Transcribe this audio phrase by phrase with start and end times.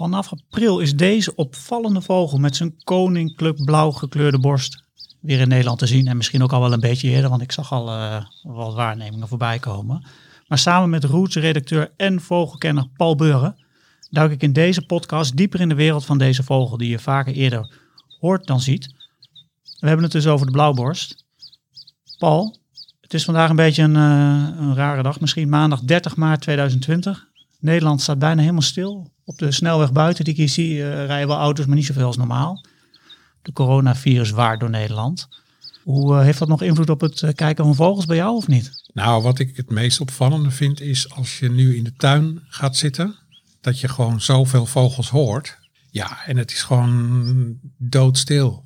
[0.00, 4.82] Vanaf april is deze opvallende vogel met zijn koninklijk blauw gekleurde borst
[5.20, 6.06] weer in Nederland te zien.
[6.06, 9.28] En misschien ook al wel een beetje eerder, want ik zag al uh, wat waarnemingen
[9.28, 10.06] voorbij komen.
[10.46, 13.56] Maar samen met Roots-redacteur en vogelkenner Paul Beuren
[14.10, 17.32] duik ik in deze podcast dieper in de wereld van deze vogel die je vaker
[17.32, 17.72] eerder
[18.20, 18.94] hoort dan ziet.
[19.80, 21.24] We hebben het dus over de blauwborst.
[22.18, 22.58] Paul,
[23.00, 27.29] het is vandaag een beetje een, uh, een rare dag, misschien maandag 30 maart 2020.
[27.60, 29.10] Nederland staat bijna helemaal stil.
[29.24, 32.06] Op de snelweg buiten die ik hier zie uh, rijden wel auto's, maar niet zoveel
[32.06, 32.64] als normaal.
[33.42, 35.28] De coronavirus waard door Nederland.
[35.82, 38.82] Hoe uh, heeft dat nog invloed op het kijken van vogels bij jou of niet?
[38.92, 42.76] Nou, wat ik het meest opvallende vind is als je nu in de tuin gaat
[42.76, 43.14] zitten,
[43.60, 45.58] dat je gewoon zoveel vogels hoort.
[45.90, 48.64] Ja, en het is gewoon doodstil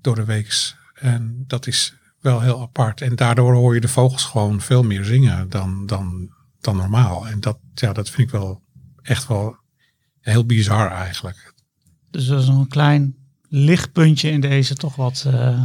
[0.00, 0.76] door de weeks.
[0.94, 3.00] En dat is wel heel apart.
[3.00, 7.26] En daardoor hoor je de vogels gewoon veel meer zingen dan, dan, dan normaal.
[7.28, 8.62] En dat, ja, dat vind ik wel
[9.02, 9.56] echt wel
[10.20, 11.54] heel bizar eigenlijk.
[12.10, 13.16] Dus dat is een klein
[13.48, 15.60] lichtpuntje in deze toch wat uh,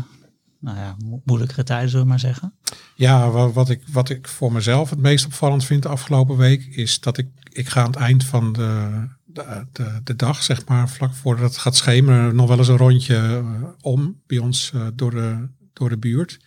[0.60, 2.54] nou ja, moeilijkere tijden, zullen we maar zeggen.
[2.96, 7.00] Ja, wat ik, wat ik voor mezelf het meest opvallend vind de afgelopen week is
[7.00, 10.90] dat ik, ik ga aan het eind van de, de, de, de dag, zeg maar,
[10.90, 14.88] vlak voordat het gaat schemeren, nog wel eens een rondje uh, om bij ons uh,
[14.94, 16.40] door, de, door de buurt.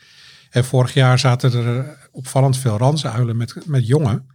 [0.50, 4.27] En vorig jaar zaten er opvallend veel ransuilen met, met jongen.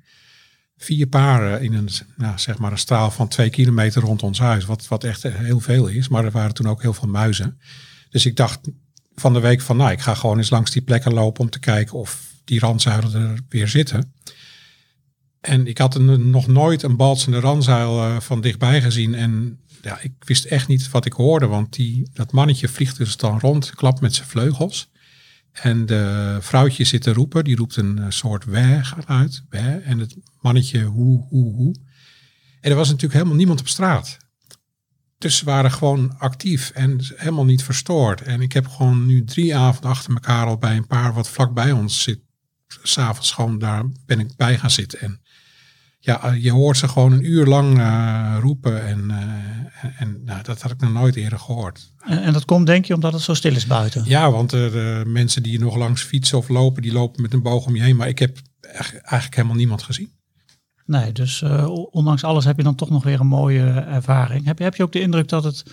[0.78, 4.66] Vier paren in een, nou, zeg maar een straal van twee kilometer rond ons huis.
[4.66, 6.08] Wat, wat echt heel veel is.
[6.08, 7.60] Maar er waren toen ook heel veel muizen.
[8.10, 8.60] Dus ik dacht
[9.16, 11.60] van de week van, nou, ik ga gewoon eens langs die plekken lopen om te
[11.60, 14.14] kijken of die ranzuilen er weer zitten.
[15.42, 19.16] En ik had nog nooit een balsende ranzuil uh, van dichtbij gezien.
[19.16, 23.18] En ja, ik wist echt niet wat ik hoorde, want die, dat mannetje vliegt dus
[23.18, 24.92] dan rond, klapt met zijn vleugels.
[25.62, 29.44] En de vrouwtje zit te roepen, die roept een soort weg uit.
[29.50, 31.76] Weh, en het mannetje hoe, hoe, hoe.
[32.62, 34.18] En er was natuurlijk helemaal niemand op straat.
[35.18, 38.22] Dus ze waren gewoon actief en helemaal niet verstoord.
[38.22, 41.54] En ik heb gewoon nu drie avonden achter elkaar al bij een paar wat vlak
[41.54, 42.20] bij ons zit.
[42.68, 45.00] S'avonds gewoon daar ben ik bij gaan zitten.
[45.00, 45.22] En
[46.06, 48.86] ja, je hoort ze gewoon een uur lang uh, roepen.
[48.86, 51.94] En, uh, en nou, dat had ik nog nooit eerder gehoord.
[52.00, 54.04] En, en, dat komt denk je omdat het zo stil is buiten?
[54.06, 57.66] Ja, want de mensen die nog langs fietsen of lopen, die lopen met een boog
[57.66, 57.96] om je heen.
[57.96, 58.38] Maar ik heb
[59.02, 60.12] eigenlijk helemaal niemand gezien.
[60.86, 61.44] Nee, dus
[61.92, 64.46] ondanks alles heb je dan toch nog weer een mooie ervaring.
[64.46, 65.64] Heb je, heb je ook de indruk dat het,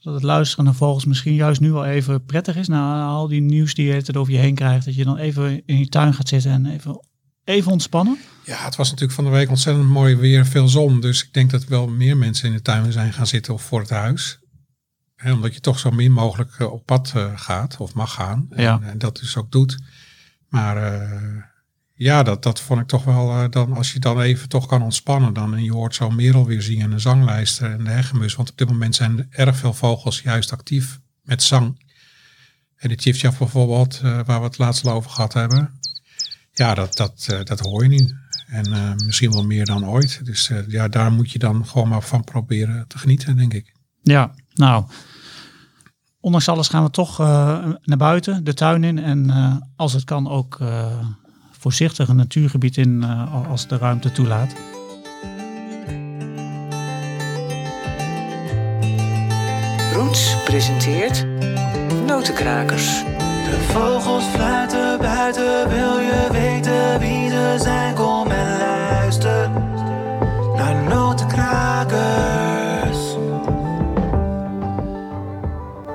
[0.00, 2.68] dat het luisteren naar vogels misschien juist nu wel even prettig is?
[2.68, 5.62] Na al die nieuws die je het over je heen krijgt, dat je dan even
[5.66, 7.00] in je tuin gaat zitten en even,
[7.44, 8.18] even ontspannen?
[8.44, 11.00] Ja, het was natuurlijk van de week ontzettend mooi weer, veel zon.
[11.00, 13.80] Dus ik denk dat wel meer mensen in de tuin zijn gaan zitten of voor
[13.80, 14.38] het huis.
[15.16, 18.48] He, omdat je toch zo min mogelijk op pad uh, gaat of mag gaan.
[18.56, 18.80] Ja.
[18.82, 19.78] En, en, dat dus ook doet.
[20.48, 21.42] Maar uh,
[21.94, 24.82] ja, dat, dat vond ik toch wel, uh, dan, als je dan even toch kan
[24.82, 28.34] ontspannen dan en je hoort zo merel weer zingen en de zanglijster en de hegemus.
[28.34, 31.88] Want op dit moment zijn er erg veel vogels juist actief met zang.
[32.76, 35.79] En de tjiftjaf bijvoorbeeld, uh, waar we het laatst al over gehad hebben.
[36.60, 38.10] Ja, dat, dat, uh, dat hoor je nu.
[38.46, 40.20] En misschien wel meer dan ooit.
[40.24, 43.74] Dus ja, daar moet je dan gewoon maar van proberen te genieten, denk ik.
[44.02, 44.84] Ja, nou,
[46.20, 47.18] ondanks alles gaan we toch
[47.82, 48.98] naar buiten, de tuin in.
[48.98, 49.30] En
[49.76, 50.58] als het kan ook
[51.60, 54.54] voorzichtig een natuurgebied in uh, als de ruimte toelaat.
[59.92, 61.26] Roots presenteert
[62.06, 63.02] Notenkrakers.
[63.50, 67.94] De vogels fluiten buiten, wil je weten wie ze zijn?
[67.94, 69.50] Kom en luister
[70.56, 72.98] naar Notenkrakers.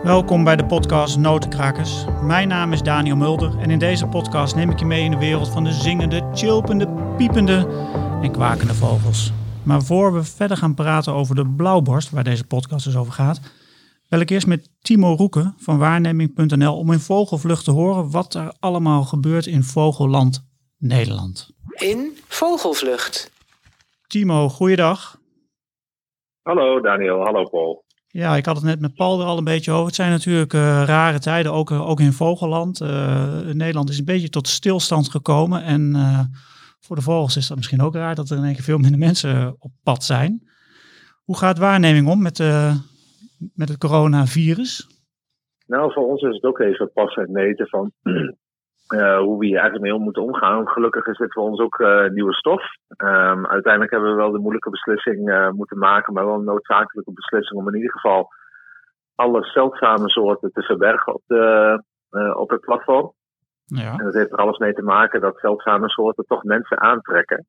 [0.04, 2.06] Welkom bij de podcast Notenkrakers.
[2.22, 5.18] Mijn naam is Daniel Mulder en in deze podcast neem ik je mee in de
[5.18, 7.68] wereld van de zingende, chilpende, piepende
[8.22, 9.32] en kwakende vogels.
[9.64, 13.40] Maar voor we verder gaan praten over de blauwborst, waar deze podcast dus over gaat,
[14.08, 18.56] wil ik eerst met Timo Roeken van waarneming.nl om in vogelvlucht te horen wat er
[18.60, 20.48] allemaal gebeurt in Vogelland
[20.78, 21.50] Nederland.
[21.74, 23.32] In Vogelvlucht.
[24.08, 25.20] Timo, goeiedag.
[26.42, 27.84] Hallo Daniel, hallo Paul.
[28.08, 29.86] Ja, ik had het net met Paul er al een beetje over.
[29.86, 32.82] Het zijn natuurlijk uh, rare tijden, ook, ook in Vogelland.
[32.82, 35.64] Uh, Nederland is een beetje tot stilstand gekomen.
[35.64, 36.20] En uh,
[36.80, 39.00] voor de vogels is dat misschien ook raar dat er in één keer veel minder
[39.00, 40.50] mensen op pad zijn.
[41.24, 42.40] Hoe gaat waarneming om met,
[43.56, 44.88] met het coronavirus?
[45.68, 49.60] Nou, voor ons is het ook even pas het meten van uh, hoe we hier
[49.60, 50.68] eigenlijk mee om moeten omgaan.
[50.68, 52.64] Gelukkig is dit voor ons ook uh, nieuwe stof.
[52.98, 57.14] Um, uiteindelijk hebben we wel de moeilijke beslissing uh, moeten maken, maar wel een noodzakelijke
[57.14, 58.28] beslissing om in ieder geval
[59.16, 61.84] alle zeldzame soorten te verbergen op, de,
[62.36, 63.14] op het platform.
[63.66, 63.92] Ja.
[63.92, 67.48] En dat heeft er alles mee te maken dat zeldzame soorten toch mensen aantrekken.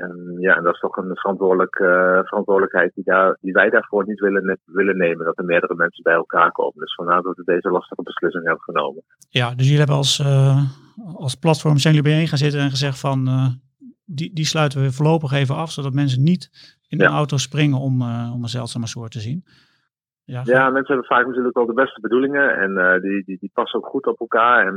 [0.00, 4.06] En ja, en dat is toch een verantwoordelijk, eh, verantwoordelijkheid die, daar, die wij daarvoor
[4.06, 5.24] niet willen, willen nemen.
[5.24, 6.80] Dat er meerdere mensen bij elkaar komen.
[6.80, 9.02] Dus vandaar dat we deze lastige beslissing hebben genomen.
[9.28, 10.62] Ja, dus jullie hebben als, eh,
[11.14, 13.46] als platform zijn jullie bijeen gaan zitten en gezegd van eh,
[14.04, 16.50] die, die sluiten we voorlopig even af, zodat mensen niet
[16.88, 17.10] in de Ja.
[17.10, 18.02] auto springen om,
[18.34, 19.44] om een zeldzame soort te zien.
[20.24, 22.56] Ja, Ja, mensen hebben vaak natuurlijk wel de beste bedoelingen.
[22.56, 24.66] En die, die, die passen ook goed op elkaar.
[24.66, 24.74] En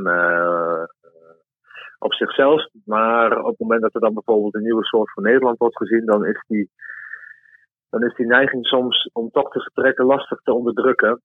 [2.04, 2.68] op zichzelf.
[2.86, 6.06] Maar op het moment dat er dan bijvoorbeeld een nieuwe soort van Nederland wordt gezien,
[6.06, 6.70] dan is die,
[7.90, 11.22] dan is die neiging soms om toch te vertrekken lastig te onderdrukken.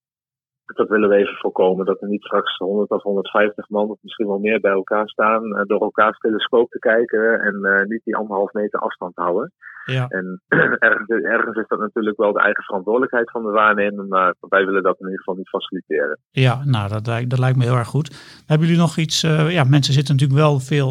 [0.75, 1.87] Dat willen we even voorkomen.
[1.87, 5.57] Dat er niet straks 100 of 150 man of misschien wel meer bij elkaar staan.
[5.57, 9.53] eh, door elkaars telescoop te kijken en eh, niet die anderhalf meter afstand houden.
[9.85, 10.43] ja, En
[10.79, 14.05] ergens, ergens is dat natuurlijk wel de eigen verantwoordelijkheid van de waarnemer.
[14.07, 16.19] Maar wij willen dat in ieder geval niet faciliteren.
[16.31, 18.43] ja, nou dat, lijkt- dat lijkt me heel erg goed.
[18.47, 19.23] Hebben jullie nog iets?
[19.23, 20.89] eh, ja, mensen zitten natuurlijk wel veel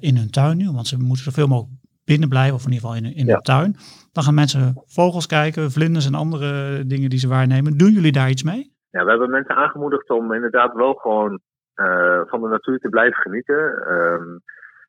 [0.00, 3.04] in hun tuin nu, want ze moeten zoveel mogelijk binnen blijven, of in ieder geval
[3.04, 3.32] in, in Ja.
[3.32, 3.76] hun tuin.
[4.12, 7.76] Dan gaan mensen vogels kijken, vlinders en andere dingen die ze waarnemen.
[7.78, 8.78] Doen jullie daar iets mee?
[8.90, 11.40] Ja, we hebben mensen aangemoedigd om inderdaad wel gewoon
[11.74, 13.86] eh, van de natuur te blijven genieten.
[13.86, 14.38] Ehm,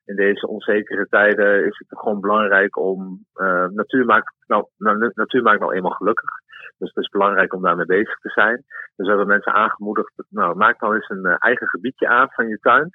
[0.06, 3.26] in deze onzekere tijden is het gewoon belangrijk om.
[3.34, 6.30] eh, natuur, maakt, nou, nou, natuur maakt nou eenmaal gelukkig.
[6.78, 8.56] Dus het is belangrijk om daarmee bezig te zijn.
[8.96, 10.14] Dus we hebben mensen aangemoedigd.
[10.30, 12.90] Nou, maak nou eens een eh, eigen gebiedje aan van je tuin.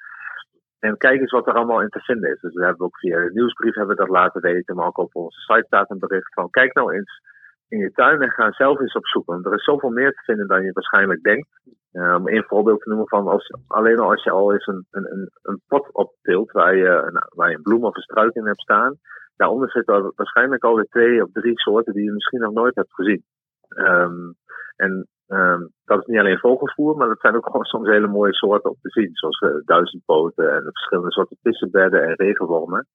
[0.79, 2.39] En kijk eens wat er allemaal in te vinden is.
[2.39, 4.75] Dus we hebben ook via de nieuwsbrief hebben we dat laten weten.
[4.75, 7.21] Maar ook op onze site staat een bericht van kijk nou eens
[7.69, 9.25] in je tuin en ga zelf eens op.
[9.25, 11.47] Want er is zoveel meer te vinden dan je waarschijnlijk denkt.
[11.91, 14.85] Eh, om één voorbeeld te noemen van als, alleen al als je al eens een,
[14.91, 18.35] een, een, een pot optilt waar je, een, waar je een bloem of een struik
[18.35, 18.97] in hebt staan.
[19.35, 23.23] Daaronder zitten waarschijnlijk alweer twee of drie soorten die je misschien nog nooit hebt gezien.
[23.67, 24.31] Ehm,
[24.75, 28.33] en ehm, dat is niet alleen vogelvoer, maar dat zijn ook gewoon soms hele mooie
[28.33, 29.09] soorten om te zien.
[29.13, 32.87] Zoals eh, duizendpoten en verschillende soorten vissenbedden en regenwormen.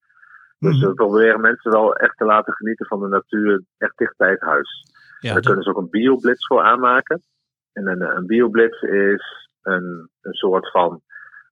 [0.63, 0.87] Dus Mhm.
[0.87, 4.41] we proberen mensen wel echt te laten genieten van de natuur echt dicht bij het
[4.41, 4.83] huis.
[5.19, 7.21] Ja, Daar dat- kunnen ze ook een bioblitz voor aanmaken.
[7.73, 11.01] En een, een bioblitz is een, een soort van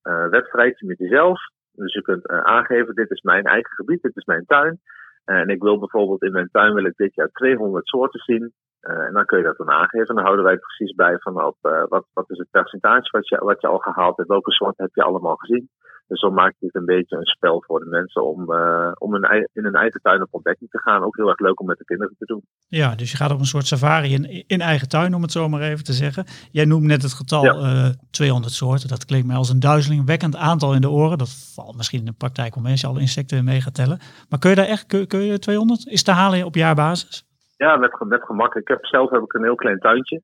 [0.02, 1.40] eh, wedstrijdje met jezelf.
[1.72, 4.80] Dus je kunt eh, aangeven, dit is mijn eigen gebied, dit is mijn tuin.
[5.26, 8.54] en ik wil bijvoorbeeld in mijn tuin wil ik dit jaar 200 soorten zien.
[8.80, 10.08] Eh, en dan kun je dat dan aangeven.
[10.08, 13.28] En dan houden wij precies bij van op, eh, wat, wat is het percentage wat
[13.28, 14.30] je, wat je al gehaald hebt.
[14.30, 15.70] Welke soorten heb je allemaal gezien.
[16.12, 19.48] Dus zo maakt het een beetje een spel voor de mensen om, eh, om een,
[19.54, 21.04] in hun eigen tuin op ontdekking te gaan.
[21.04, 22.44] Ook heel erg leuk om met de kinderen te doen.
[22.68, 25.50] Ja, dus je gaat op een soort safari in, in eigen tuin, om het zo
[25.50, 26.26] maar even te zeggen.
[26.52, 27.54] Jij noemt net het getal Ja.
[27.54, 28.88] eh 200 soorten.
[28.90, 31.18] Dat klinkt mij als een duizelingwekkend aantal in de oren.
[31.18, 34.00] Dat valt misschien in de praktijk als je alle insecten mee gaat tellen.
[34.30, 35.88] Maar kun je daar echt, kun, kun je 200?
[35.88, 37.26] Is te halen op jaarbasis?
[37.58, 38.56] Ja, met, met gemak.
[38.56, 40.22] Ik heb zelf heb ik een heel klein tuintje.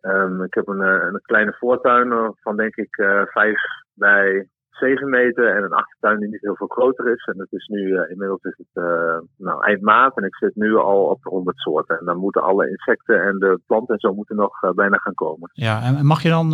[0.00, 3.58] Ehm, ik heb een, eh, een kleine voortuin eh, van denk ik eh 5
[3.94, 4.48] bij
[4.78, 7.24] 7 meter en een achtertuin die niet heel veel groter is.
[7.24, 10.54] En het is nu, eh, inmiddels is het eh, nou, eind maart en ik zit
[10.54, 11.98] nu al op de 100 soorten.
[11.98, 15.14] En dan moeten alle insecten en de planten en zo moeten nog eh, bijna gaan
[15.14, 15.50] komen.
[15.52, 16.50] Ja, en mag je dan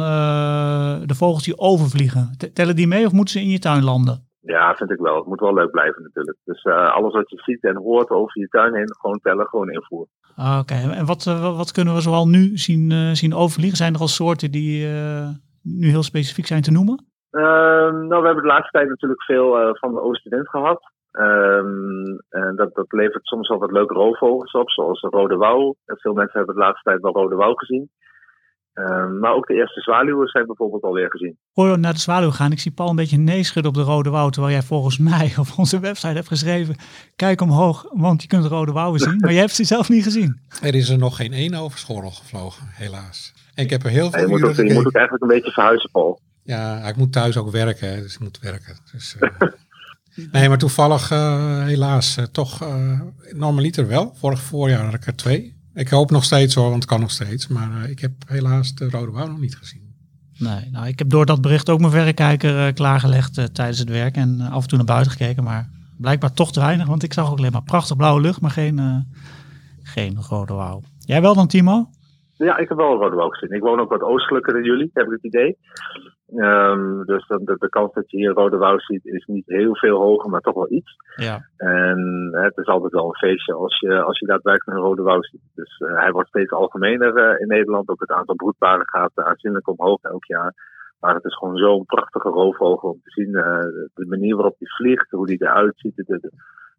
[1.06, 4.26] de vogels die overvliegen, te- tellen die mee of moeten ze in je tuin landen?
[4.40, 5.16] Ja, vind ik wel.
[5.16, 6.38] Het moet wel leuk blijven natuurlijk.
[6.44, 10.08] Dus alles wat je ziet en hoort over je tuin heen, gewoon tellen, gewoon invoeren.
[10.60, 13.76] Oké, en wat, wat- kunnen we zoal nu zien, zien overvliegen?
[13.76, 14.86] Zijn er al soorten die
[15.62, 17.06] nu heel specifiek zijn te noemen?
[17.32, 20.90] Ehm, nou, we hebben de laatste tijd natuurlijk veel eh, van de Oostenwind gehad.
[21.12, 25.74] Ehm, en dat, dat levert soms wel wat leuke roofvogels op, zoals de rode wouw.
[25.84, 27.90] En veel mensen hebben de laatste tijd wel rode wouw gezien.
[28.72, 31.38] Ehm, maar ook de eerste zwaluwen zijn bijvoorbeeld alweer gezien.
[31.52, 33.82] Voor we naar de zwaluw gaan, ik zie Paul een beetje nee schudden op de
[33.84, 36.76] Rode Wouw, terwijl jij volgens mij op onze website hebt geschreven,
[37.16, 39.16] kijk omhoog, want je kunt de Rode Wouwen zien.
[39.16, 40.40] Maar je hebt ze zelf niet gezien.
[40.62, 43.32] Er is er nog geen één over schorrel gevlogen, helaas.
[43.54, 45.36] En ik heb er heel Ja, veel je, moet ook, je moet ook eigenlijk een
[45.36, 46.20] beetje verhuizen, Paul.
[46.42, 48.76] Ja, ik moet thuis ook werken, hè, dus ik moet werken.
[48.92, 49.48] Dus, eh,
[50.32, 52.64] nee, maar toevallig eh, helaas eh, toch
[53.32, 54.14] normaliter wel.
[54.14, 55.60] Vorig voorjaar had ik er twee.
[55.74, 57.48] Ik hoop nog steeds hoor, want het kan nog steeds.
[57.48, 59.80] Maar eh, ik heb helaas de Rode Wouw nog niet gezien.
[60.38, 64.16] Nee, nou, ik heb door dat bericht ook mijn verrekijker eh, klaargelegd tijdens het werk
[64.16, 65.68] en af en toe naar buiten gekeken, maar
[65.98, 68.78] blijkbaar toch te weinig, want ik zag ook alleen maar prachtig blauwe lucht, maar geen,
[68.78, 68.96] eh,
[69.82, 70.82] geen Rode Wouw.
[70.98, 71.90] Jij wel dan, Timo?
[72.36, 73.56] Ja, ik heb wel een rode wouw gezien.
[73.56, 75.58] Ik woon ook wat oostelijker dan jullie, heb ik het idee.
[76.36, 79.46] Ehm, dus de, de, de kans dat je hier een rode wouw ziet is niet
[79.46, 80.94] heel veel hoger, maar toch wel iets.
[81.16, 81.48] Ja.
[81.56, 85.22] En het is altijd wel een feestje als je, als je daadwerkelijk een rode wouw
[85.22, 85.40] ziet.
[85.54, 87.88] Dus eh, hij wordt steeds algemener eh, in Nederland.
[87.88, 90.54] Ook het aantal broedparen gaat uh, aanzienlijk omhoog elk jaar.
[91.00, 93.34] Maar het is gewoon zo'n prachtige roofvogel om te zien.
[93.34, 93.58] eh,
[93.94, 95.96] de manier waarop hij vliegt, hoe hij eruit ziet.
[95.96, 96.30] De, de,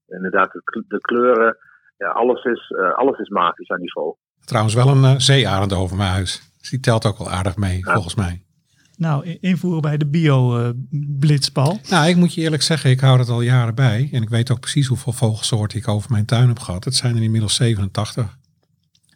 [0.07, 1.57] inderdaad, de, de kleuren.
[1.98, 4.17] Ja, alles, is, uh, alles is magisch aan die vogel.
[4.45, 6.53] Trouwens wel een uh, zeearend over mijn huis.
[6.60, 7.93] Dus die telt ook wel aardig mee, Ja.
[7.93, 8.43] volgens mij.
[8.97, 11.77] Nou invoeren bij de bio-blitzbal?
[11.89, 14.09] Nou, ik moet je eerlijk zeggen, ik hou het al jaren bij.
[14.12, 16.83] En ik weet ook precies hoeveel vogelsoorten ik over mijn tuin heb gehad.
[16.83, 18.38] Het zijn er inmiddels 87.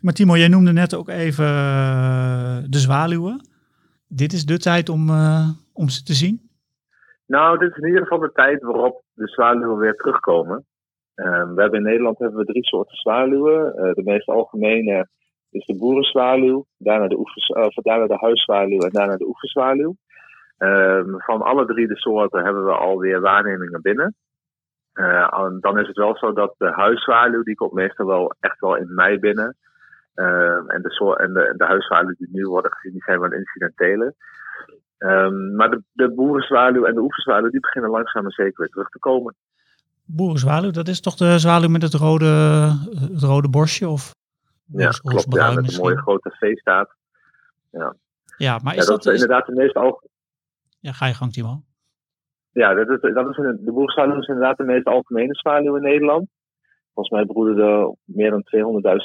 [0.01, 3.47] maar Timo, jij noemde net ook even eh, de zwaluwen.
[4.07, 6.49] Dit is de tijd om, eh, om ze te zien.
[7.25, 10.65] Nou, dit is in ieder geval de tijd waarop de zwaluwen weer terugkomen.
[11.15, 13.73] Ehm, we hebben in Nederland hebben we drie soorten zwaluwen.
[13.75, 15.07] Eh, de meest algemene
[15.49, 19.95] is de boerenzwaluw, daarna de, of daarna de huiszwaluw en daarna de oeverzwaluw.
[20.57, 24.15] Ehm, van alle drie de soorten hebben we alweer waarnemingen binnen.
[24.93, 28.59] Eh, en dan is het wel zo dat de huiszwaluw, die komt meestal wel echt
[28.59, 29.55] wel in mei binnen.
[30.13, 34.13] Ehm, en, de en, de, de huiszwaluw die nu worden gezien, die zijn wel incidentele.
[34.97, 38.89] Ehm, maar de, de boerenzwaluw en de oeverzwaluw, die beginnen langzaam maar zeker weer terug
[38.89, 39.35] te komen.
[40.05, 42.25] Boerenzwaluw, dat is toch de zwaluw met het rode,
[43.11, 43.87] het rode borstje?
[43.87, 44.11] Of
[44.67, 45.33] Ja, klopt.
[45.33, 45.83] Ja, met een misschien?
[45.83, 46.95] mooie grote V-staat.
[47.71, 49.05] Ja, maar Ja, is dat, dat...
[49.05, 50.01] is is- inderdaad de meest al,
[50.79, 51.61] Ja, ga je gang, Timo.
[52.51, 55.81] Ja, dat is, dat is een, de boerenzwaluw is inderdaad de meest algemene zwaluw in
[55.81, 56.29] Nederland.
[56.93, 58.43] Volgens mij broeden er meer dan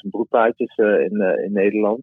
[0.05, 2.03] 200.000 broedpaardjes eh, in, eh, in Nederland.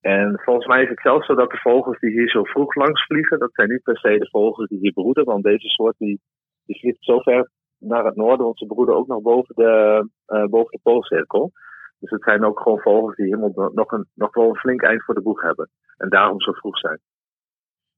[0.00, 3.04] En volgens mij is het zelfs zo dat de vogels die hier zo vroeg langs
[3.06, 6.20] vliegen, dat zijn niet per se de vogels die hier broeden, want deze soort die,
[6.64, 10.44] die vliegt zo ver naar het noorden, want ze broeden ook nog boven de, eh,
[10.44, 11.52] boven de poolcirkel.
[11.98, 15.04] Dus het zijn ook gewoon vogels die helemaal nog, een, nog wel een flink eind
[15.04, 15.68] voor de boeg hebben.
[15.96, 16.98] En daarom zo vroeg zijn.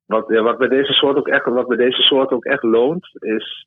[0.07, 3.67] Wat, wat, bij deze soort ook echt, wat bij deze soort ook echt loont, is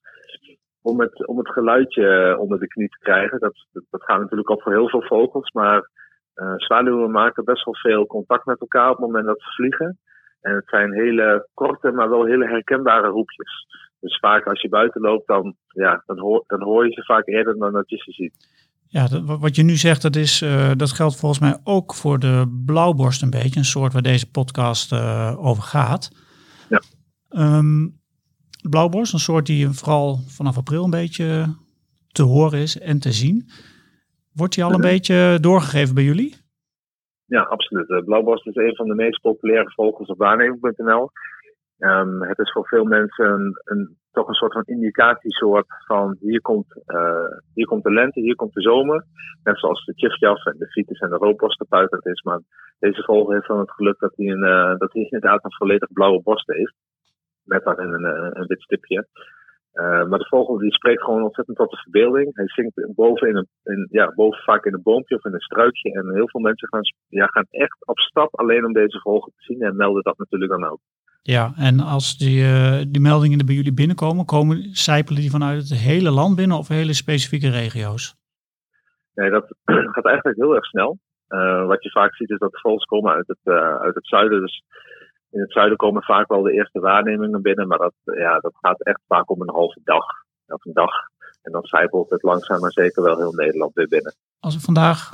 [0.82, 3.40] om het, om het geluidje onder de knie te krijgen.
[3.40, 5.90] Dat, dat, gaat natuurlijk al voor heel veel vogels, maar
[6.34, 10.00] eh zwaluwen maken best wel veel contact met elkaar op het moment dat ze vliegen.
[10.42, 13.68] En het zijn hele korte, maar wel hele herkenbare roepjes.
[14.00, 17.28] Dus vaak als je buiten loopt, dan, ja, dan, hoor, dan hoor je ze vaak
[17.28, 18.63] eerder dan dat je ze ziet.
[18.94, 22.20] Ja, dat, wat- je nu zegt, dat, is, eh, dat geldt volgens mij ook voor
[22.20, 23.60] de blauwborst een beetje.
[23.60, 26.12] Een soort waar deze podcast eh, over gaat.
[26.70, 26.82] Ja.
[27.30, 27.88] Ehm,
[28.70, 31.56] blauwborst, een soort die vooral vanaf april een beetje
[32.12, 33.50] te horen is en te zien.
[34.34, 36.36] Wordt die al een beetje doorgegeven bij jullie?
[37.26, 37.88] Ja, absoluut.
[37.88, 41.10] De blauwborst is een van de meest populaire vogels op waarneming.nl.
[41.84, 46.42] Ehm, het is voor veel mensen een, een, toch een soort van indicatiesoort van hier
[46.42, 49.06] komt, eh, hier komt de lente, hier komt de zomer.
[49.44, 52.22] Net zoals de tjiftjaf en de fiets en de roodborst gepuiterd is.
[52.22, 52.40] Maar
[52.80, 55.94] deze vogel heeft dan het geluk dat hij, een, eh, dat hij inderdaad een volledig
[55.94, 56.76] blauwe borst heeft.
[57.44, 59.08] Met daarin een, eh, een wit stipje.
[60.10, 62.36] Maar de vogel die spreekt gewoon ontzettend tot de verbeelding.
[62.36, 65.40] Hij zingt boven, in een, in, ja, boven vaak in een boompje of in een
[65.40, 65.92] struikje.
[65.92, 69.44] En heel veel mensen gaan, ja, gaan echt op stap alleen om deze vogel te
[69.44, 70.80] zien en melden dat natuurlijk dan ook.
[71.26, 75.70] Ja, en als die, eh, die meldingen er bij jullie binnenkomen, komen, zijpelen die vanuit
[75.70, 78.16] het hele land binnen of hele specifieke regio's?
[79.14, 79.56] Nee, dat
[79.94, 81.00] gaat eigenlijk heel erg snel.
[81.28, 84.08] Eh, wat je vaak ziet is dat de vogels komen uit het, eh, uit het
[84.08, 84.42] zuiden.
[84.42, 84.64] Dus
[85.30, 87.68] in het zuiden komen vaak wel de eerste waarnemingen binnen.
[87.68, 90.06] Maar dat, ja, dat gaat echt vaak om een halve dag.
[90.48, 90.94] Of een dag.
[91.42, 94.14] En dan zijpelt het langzaam maar zeker wel heel Nederland weer binnen.
[94.40, 95.12] Als we vandaag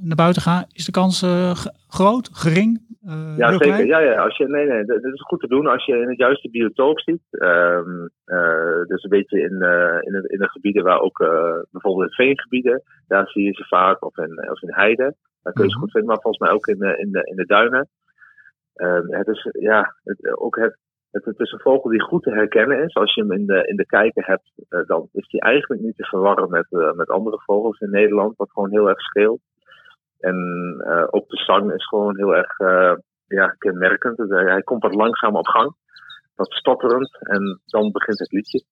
[0.00, 1.50] naar buiten gaan, is de kans eh,
[1.88, 2.80] groot, gering?
[3.06, 3.86] eh, Ja, zeker.
[3.86, 4.22] Ja, ja.
[4.24, 7.00] Als je, nee, nee, dit is goed te doen als je in het juiste biotoop
[7.00, 7.22] ziet.
[7.30, 9.50] Ehm, eh, dus een beetje in,
[10.06, 11.18] in, de, in de gebieden waar ook
[11.70, 15.14] bijvoorbeeld in veengebieden, daar zie je ze vaak, of in, of in heide.
[15.42, 15.84] Daar kun je ze Mhm.
[15.84, 17.88] goed vinden, maar volgens mij ook in, de- in, de, in de duinen.
[18.74, 20.76] Ehm, het is, ja, het, ook het,
[21.10, 22.94] het, het is een vogel die goed te herkennen is.
[22.94, 24.52] Als je hem in de, in de kijker hebt,
[24.88, 26.66] dan is die eigenlijk niet te verwarren met,
[26.96, 29.40] met andere vogels in Nederland, wat gewoon heel erg scheelt.
[30.18, 30.36] En
[30.86, 32.92] eh, ook de zang is gewoon heel erg eh,
[33.26, 34.16] ja, kenmerkend.
[34.16, 35.74] Dus, hij komt wat langzaam op gang,
[36.34, 38.64] wat stotterend, en dan begint het liedje.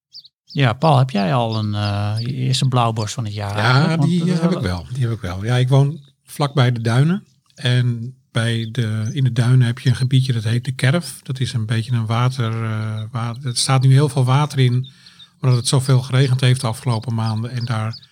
[0.45, 3.57] Ja, Paul, heb jij al een eh, eerste blauwborst van het jaar?
[3.57, 3.87] Ja?
[3.87, 4.85] Want die heb ik wel.
[4.93, 5.43] Die heb ik wel.
[5.43, 7.23] Ja, ik woon vlakbij de duinen.
[7.55, 11.21] En bij de, in de duinen heb je een gebiedje dat heet de Kerf.
[11.21, 13.45] Dat is een beetje een water, eh water.
[13.45, 14.87] Er staat nu heel veel water in,
[15.41, 17.51] omdat het zoveel geregend heeft de afgelopen maanden.
[17.51, 18.06] En daar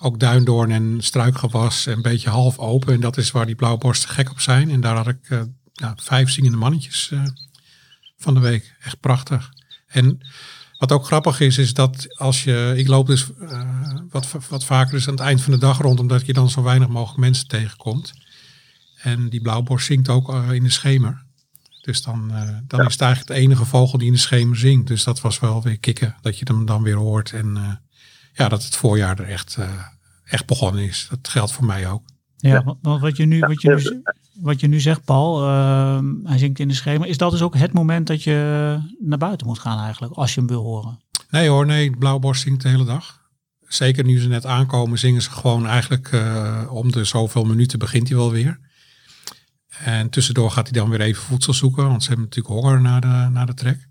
[0.00, 2.94] ook duindoorn en struikgewas een beetje half open.
[2.94, 4.70] En dat is waar die blauwborsten gek op zijn.
[4.70, 7.22] En daar had ik eh, ja, vijf zingende mannetjes eh,
[8.16, 8.76] van de week.
[8.80, 9.50] Echt prachtig.
[9.86, 10.20] En
[10.78, 12.72] wat ook grappig is, is dat als je.
[12.76, 16.00] Ik loop dus eh, wat, wat vaker dus aan het eind van de dag rond,
[16.00, 18.12] omdat je dan zo weinig mogelijk mensen tegenkomt.
[19.02, 21.26] En die blauwborst zingt ook in de schemer.
[21.80, 22.28] Dus dan,
[22.66, 22.86] dan Ja.
[22.86, 24.86] is het eigenlijk de enige vogel die in de schemer zingt.
[24.86, 27.32] Dus dat was wel weer kicken, dat je hem dan weer hoort.
[27.32, 27.80] En
[28.38, 29.70] ja, dat het voorjaar er echt, eh,
[30.24, 31.06] echt begonnen is.
[31.10, 32.02] Dat geldt voor mij ook.
[32.36, 34.02] Ja, want- wat je nu, wat je nu,
[34.40, 37.04] wat je nu zegt, Paul, ehm, hij zingt in de schema.
[37.04, 40.40] Is dat dus ook het moment dat je naar buiten moet gaan eigenlijk, als je
[40.40, 41.00] hem wil horen?
[41.30, 43.20] Nee hoor, nee, blauwborst zingt de hele dag.
[43.66, 48.08] Zeker nu ze net aankomen, zingen ze gewoon eigenlijk eh, om de zoveel minuten begint
[48.08, 48.60] hij wel weer.
[49.84, 53.00] En tussendoor gaat hij dan weer even voedsel zoeken, want ze hebben natuurlijk honger na
[53.00, 53.87] de, na de trek.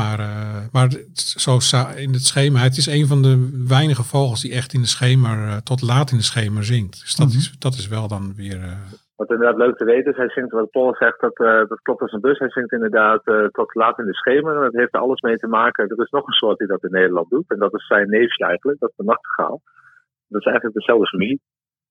[0.00, 1.52] Maar, uh, maar zo
[1.96, 3.34] in het schema, het is een van de
[3.76, 7.00] weinige vogels die echt in de schemer, uh, tot laat in de schemer zingt.
[7.00, 7.40] Dus dat, mm -hmm.
[7.40, 8.58] is, dat is wel dan weer...
[8.70, 8.78] Uh...
[9.16, 11.36] Wat inderdaad leuk te weten is, hij zingt, wat Paul zegt, dat,
[11.68, 12.38] dat klopt als een bus.
[12.38, 14.56] Hij zingt inderdaad tot laat in de schemer.
[14.56, 15.88] En dat heeft er alles mee te maken.
[15.88, 17.50] Er is nog een soort die dat in Nederland doet.
[17.50, 19.60] En dat is zijn neefje eigenlijk, dat is de nachtegaal.
[20.28, 21.40] Dat is eigenlijk dezelfde familie.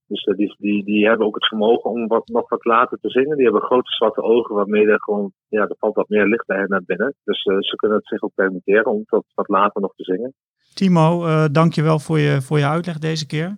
[0.08, 3.10] Dus uh, die, die, die hebben ook het vermogen om wat, nog wat later te
[3.10, 3.36] zingen.
[3.36, 6.58] Die hebben grote zwarte ogen waarmee er gewoon, ja, er valt wat meer licht bij
[6.58, 7.16] hen naar binnen.
[7.24, 10.34] Dus uh, ze kunnen het zich ook permitteren om tot wat later nog te zingen.
[10.74, 13.58] Timo, uh, dank je wel voor je, voor je uitleg deze keer.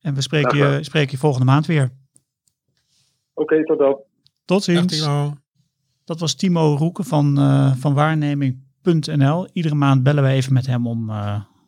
[0.00, 1.90] En we spreken, je, spreken je volgende maand weer.
[3.34, 3.98] Oké, okay, tot dan.
[4.44, 5.04] Tot ziens.
[5.04, 5.32] Dag,
[6.04, 7.36] Dat was Timo Roeken van,
[7.78, 9.48] van waarneming.nl.
[9.52, 11.12] Iedere maand bellen we even met hem om,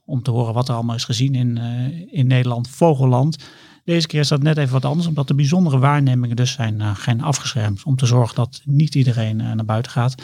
[0.05, 1.57] om te horen wat er allemaal is gezien in,
[2.11, 3.37] in Nederland, Vogelland.
[3.85, 6.97] Deze keer is dat net even wat anders, omdat de bijzondere waarnemingen dus zijn, uh,
[6.97, 7.83] zijn afgeschermd.
[7.83, 10.15] Om te zorgen dat niet iedereen uh, naar buiten gaat.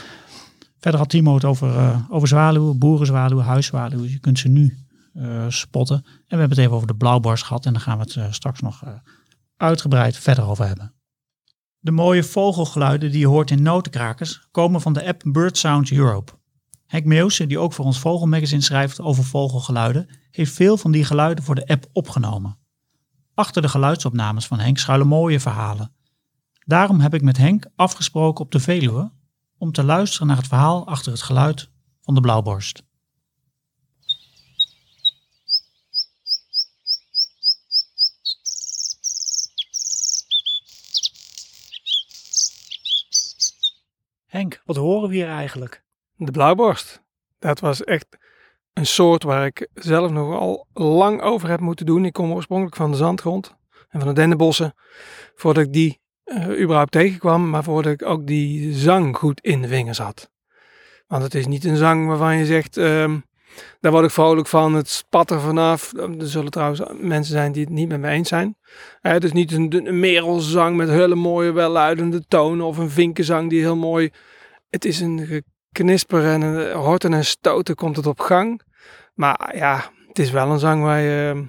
[0.79, 4.11] Verder had Timo het over, uh, over zwaluwen, boerenzwaluwen, huiszwaluwen.
[4.11, 4.79] Je kunt ze nu
[5.49, 5.97] spotten.
[5.97, 7.67] En we hebben het even over de blauwborst gehad.
[7.67, 8.85] En daar gaan we het straks nog
[9.57, 10.95] uitgebreid verder over hebben.
[11.79, 16.33] De mooie vogelgeluiden die je hoort in notenkrakers komen van de app Bird Sound Europe.
[16.87, 21.45] Henk Meeuwse, die ook voor ons Vogelmagazine schrijft over vogelgeluiden, heeft veel van die geluiden
[21.45, 22.59] voor de app opgenomen.
[23.41, 25.95] Achter de geluidsopnames van Henk schuilen mooie verhalen.
[26.65, 29.13] Daarom heb ik met Henk afgesproken op de Veluwe
[29.59, 31.71] om te luisteren naar het verhaal achter het geluid
[32.01, 32.83] van de blauwborst.
[44.27, 45.85] Henk, wat horen we hier eigenlijk?
[46.17, 47.03] De blauwborst.
[47.39, 48.19] Dat was echt
[48.81, 52.05] een soort waar ik zelf nogal lang over heb moeten doen.
[52.05, 53.55] Ik kom oorspronkelijk van de zandgrond
[53.89, 54.75] en van de dennenbossen.
[55.35, 59.69] Voordat ik die uh, überhaupt tegenkwam, maar voordat ik ook die zang goed in de
[59.69, 60.31] vingers had.
[61.07, 63.25] Want het is niet een zang waarvan je zegt, um,
[63.81, 65.93] daar word ik vrolijk van, het spat er vanaf.
[65.93, 68.57] Er zullen trouwens mensen zijn die het niet met me eens zijn.
[69.03, 73.61] Uh, het is niet een, merelzang met hele mooie, welluidende tonen of een vinkenzang die
[73.61, 74.11] heel mooi...
[74.71, 78.63] Het is een geknisper en een horten en stoten komt het op gang.
[79.15, 81.47] Maar ja, het is wel een zang waar je,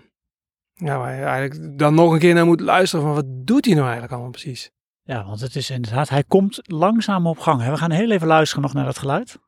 [0.73, 3.73] ja, waar je eigenlijk dan nog een keer naar moet luisteren van wat doet hij
[3.73, 4.71] nou eigenlijk allemaal precies.
[5.03, 7.65] Ja, want het is inderdaad, hij komt langzaam op gang.
[7.65, 9.39] We gaan heel even luisteren nog naar dat geluid.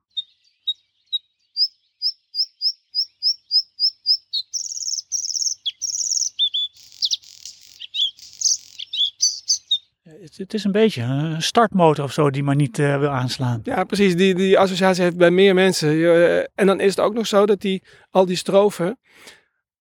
[10.24, 13.60] Het is een beetje een startmotor of zo die maar niet uh, wil aanslaan.
[13.64, 14.16] Ja, precies.
[14.16, 15.94] Die, die associatie heeft bij meer mensen.
[15.94, 19.00] Uh, en dan is het ook nog zo dat die, al die strofen,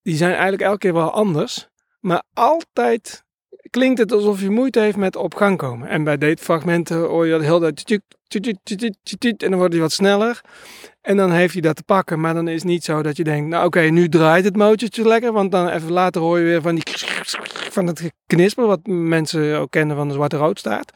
[0.02, 1.68] die zijn eigenlijk elke keer wel anders.
[2.00, 3.24] Maar altijd
[3.70, 5.88] klinkt het alsof je moeite heeft met op gang komen.
[5.88, 7.78] En bij dit fragmenten hoor je dat heel dat
[9.42, 10.40] en dan wordt hij wat sneller.
[11.00, 12.20] En dan heeft hij dat te pakken.
[12.20, 15.08] Maar dan is het niet zo dat je denkt, nou oké, nu draait het motortje
[15.08, 15.32] lekker.
[15.32, 16.84] Want dan even later hoor je weer van die
[17.70, 20.92] van het knisper, wat mensen ook kennen van de zwarte roodstaart.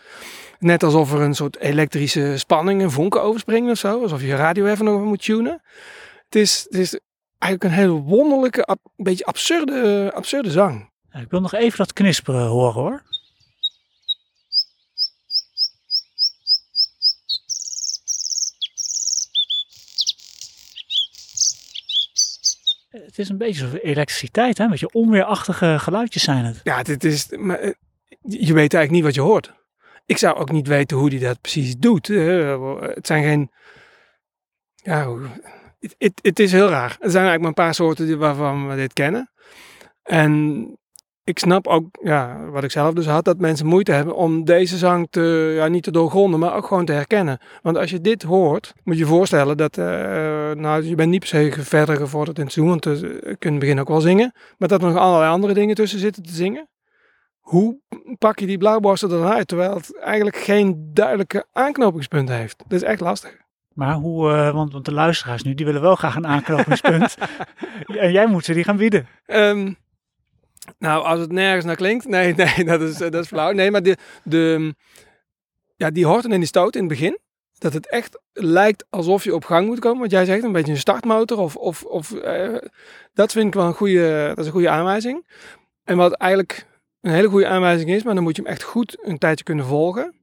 [0.58, 4.02] Net alsof er een soort elektrische spanning, een vonken overspringen of zo.
[4.02, 5.62] Alsof je radio even nog moet tunen.
[6.24, 7.00] Het is, het is
[7.38, 10.90] eigenlijk een hele wonderlijke, een beetje absurde, absurde zang.
[11.20, 13.02] Ik wil nog even dat knisperen horen hoor.
[22.88, 24.64] Het is een beetje elektriciteit, hè?
[24.64, 26.60] Een beetje onweerachtige geluidjes zijn het.
[26.62, 27.72] Ja, dit is, maar, eh,
[28.20, 29.52] je weet eigenlijk niet wat je hoort.
[30.06, 32.06] Ik zou ook niet weten hoe hij dat precies doet.
[32.06, 33.50] Het zijn geen.
[34.74, 35.16] Ja,
[35.98, 36.96] het, het is heel raar.
[37.00, 39.30] Er zijn eigenlijk maar een paar soorten waarvan we dit kennen.
[40.02, 40.78] En
[41.26, 44.76] ik snap ook, ja, wat ik zelf dus had, dat mensen moeite hebben om deze
[44.76, 47.38] zang te, ja, niet te doorgronden, maar ook gewoon te herkennen.
[47.62, 49.84] Want als je dit hoort, moet je je voorstellen dat, uh,
[50.52, 53.80] nou, je bent niet per se verder gevorderd in het zingen, want je kunt begin
[53.80, 56.68] ook wel zingen, maar dat er nog allerlei andere dingen tussen zitten te zingen.
[57.40, 57.80] Hoe
[58.18, 62.58] pak je die blauwborsten dan uit, terwijl het eigenlijk geen duidelijke aanknopingspunt heeft?
[62.58, 63.36] Dat is echt lastig.
[63.72, 67.16] Maar hoe, uh, want, want de luisteraars nu, die willen wel graag een aanknopingspunt.
[67.86, 69.06] en jij moet ze die gaan bieden.
[69.26, 69.76] Um,
[70.78, 72.08] nou, als het nergens naar klinkt.
[72.16, 73.52] Nee, nee, dat is, dat is flauw.
[73.52, 74.74] Nee, maar de, de,
[75.76, 77.18] ja, die horten en die stoot in het begin.
[77.58, 80.00] Dat het echt lijkt alsof je op gang moet komen.
[80.00, 81.38] Wat jij zegt, een beetje een startmotor.
[81.38, 82.56] Of, of, of uh,
[83.14, 85.26] dat vind ik wel een goede, dat is een goede aanwijzing.
[85.84, 86.66] En wat eigenlijk
[87.00, 89.66] een hele goede aanwijzing is, maar dan moet je hem echt goed een tijdje kunnen
[89.66, 90.14] volgen.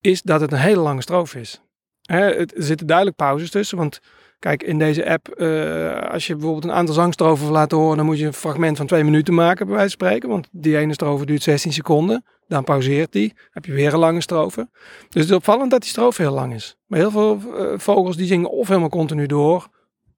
[0.00, 1.62] Is dat het een hele lange stroof is.
[2.02, 4.00] Hè, het, er zitten duidelijk pauzes tussen, want
[4.38, 8.06] Kijk, in deze app, eh, als je bijvoorbeeld een aantal zangstrofen wil laten horen, dan
[8.06, 10.28] moet je een fragment van twee minuten maken, bij wijze van spreken.
[10.28, 12.24] Want die ene strofe duurt 16 seconden.
[12.48, 13.34] Dan pauzeert die.
[13.50, 14.68] Heb je weer een lange strofe.
[15.08, 16.76] Dus het is opvallend dat die strofe heel lang is.
[16.86, 19.68] Maar heel veel eh, vogels die zingen of helemaal continu door,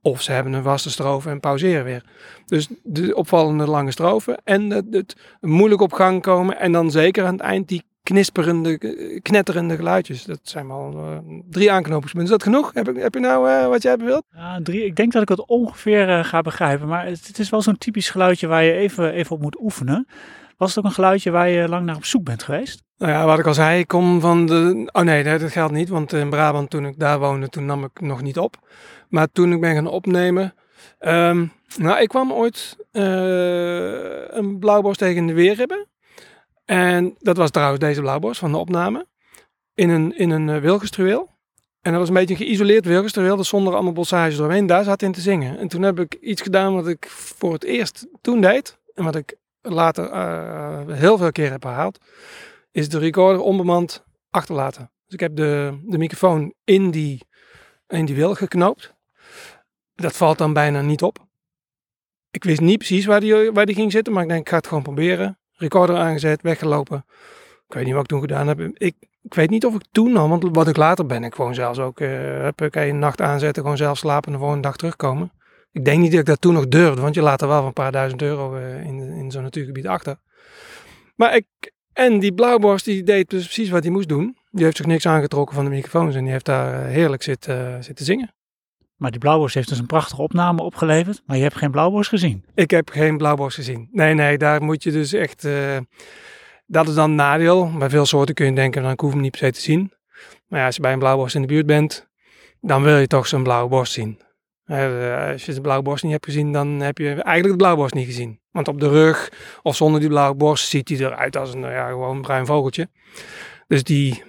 [0.02, 2.04] of ze hebben een vaste strofe en pauzeren weer.
[2.46, 6.58] Dus de opvallende lange strofe en het, het moeilijk op gang komen.
[6.58, 10.24] En dan zeker aan het eind die knisperende, eh, knetterende geluidjes.
[10.24, 12.32] Dat zijn wel eh, drie aanknopingspunten.
[12.32, 12.70] Is dat genoeg?
[12.74, 14.24] Heb, ik, heb je nou eh, wat jij wilt?
[14.34, 16.88] Ja, drie, ik denk dat ik het ongeveer ga begrijpen.
[16.88, 20.06] Maar het, het is wel zo'n typisch geluidje waar je even, even op moet oefenen.
[20.56, 22.82] Was het ook een geluidje waar je lang naar op zoek bent geweest?
[22.98, 24.88] Nou ja, wat ik al zei, ik kom van de...
[24.92, 28.00] Oh nee, dat geldt niet, want in Brabant toen ik daar woonde, toen nam ik
[28.00, 28.56] nog niet op.
[29.08, 30.54] Maar toen ik ben gaan opnemen...
[30.98, 32.76] ehm, nou, ik kwam ooit
[34.30, 35.86] een blauwborst tegen in de weerribben.
[36.70, 39.06] En dat was trouwens deze blauwborst van de opname.
[39.74, 41.28] In een, in een eh, wilgestruweel.
[41.80, 44.66] En dat was een beetje een geïsoleerd wilgestruweel, dus zonder allemaal bossages doorheen.
[44.66, 45.58] Daar zat in te zingen.
[45.58, 48.78] En toen heb ik iets gedaan wat ik voor het eerst toen deed.
[48.94, 51.98] En wat ik later eh, heel veel keer heb herhaald.
[52.70, 54.90] Is de recorder onbemand achterlaten.
[55.04, 57.26] Dus ik heb de, de microfoon in die,
[57.86, 58.94] in die wil geknoopt.
[59.94, 61.18] Dat valt dan bijna niet op.
[62.30, 64.56] Ik wist niet precies waar die, waar die ging zitten, maar ik denk ik ga
[64.56, 65.39] het gewoon proberen.
[65.60, 67.04] Recorder aangezet, weggelopen.
[67.68, 68.60] Ik weet niet wat ik toen gedaan heb.
[68.60, 71.78] Ik, weet niet of ik toen al, want wat ik later ben ik gewoon zelfs
[71.78, 75.32] ook, uh, heb ik een nacht aanzetten, gewoon zelf slapen en de volgende dag terugkomen.
[75.72, 77.72] Ik denk niet dat ik dat toen nog durfde, want je laat er wel een
[77.72, 80.16] paar duizend euro eh, in, in zo'n natuurgebied achter.
[81.16, 84.36] Maar ik, en die blauwborst die deed dus precies wat hij moest doen.
[84.50, 87.84] Die heeft zich niks aangetrokken van de microfoons en die heeft daar eh, heerlijk zitten,
[87.84, 88.34] zitten zingen.
[89.00, 91.22] Maar die blauwborst heeft dus een prachtige opname opgeleverd.
[91.26, 92.44] Maar je hebt geen blauwborst gezien.
[92.54, 93.88] Ik heb geen blauwborst gezien.
[93.92, 95.44] Nee, nee, daar moet je dus echt.
[95.44, 95.76] eh,
[96.66, 97.70] dat is dan een nadeel.
[97.78, 99.92] Bij veel soorten kun je denken, dan hoef hem niet per se te zien.
[100.48, 102.08] Maar ja, als je bij een blauwborst in de buurt bent,
[102.60, 104.20] dan wil je toch zo'n blauwe borst zien.
[104.64, 107.94] Eh, als je de blauwe borst niet hebt gezien, dan heb je eigenlijk de blauwborst
[107.94, 108.40] niet gezien.
[108.50, 109.32] Want op de rug
[109.62, 112.88] of zonder die blauwe borst ziet hij eruit als een nou ja, gewoon bruin vogeltje.
[113.66, 114.22] Dus die,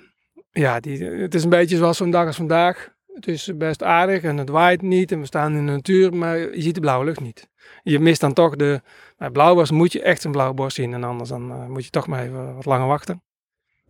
[0.52, 2.91] ja, die, het is een beetje zoals zo'n dag als vandaag.
[3.14, 6.38] Het is best aardig en het waait niet en we staan in de natuur, maar
[6.38, 7.50] je ziet de blauwe lucht niet.
[7.84, 8.82] Je mist dan toch de
[9.18, 12.08] bij blauwborst moet je echt een blauwborst zien en anders dan eh, moet je toch
[12.08, 13.24] maar even wat langer wachten.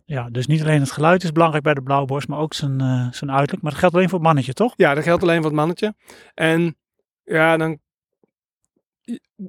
[0.04, 3.12] Ja, dus niet alleen het geluid is belangrijk bij de blauwborst, maar ook zijn, eh,
[3.12, 3.62] zijn uiterlijk.
[3.62, 4.72] Maar dat geldt alleen voor het mannetje, toch?
[4.76, 5.94] Ja, dat geldt alleen voor het mannetje.
[6.34, 6.76] En
[7.24, 7.78] ja, dan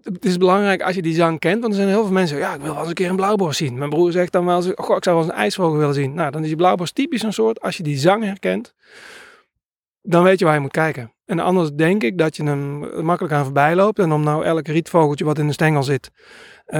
[0.03, 2.53] het is belangrijk als je die zang kent, want er zijn heel veel mensen, ja,
[2.53, 3.77] ik wil wel eens een keer een blauwborst zien.
[3.77, 6.13] Mijn broer zegt dan wel eens, goh, ik zou wel eens een ijsvogel willen zien.
[6.13, 8.73] Nou, dan is die blauwborst typisch een soort, als je die zang herkent,
[10.03, 11.13] dan weet je waar je moet kijken.
[11.25, 13.99] En anders denk ik dat je hem makkelijk aan voorbij loopt.
[13.99, 16.11] En om nou elk rietvogeltje wat in de stengel zit,
[16.65, 16.79] eh,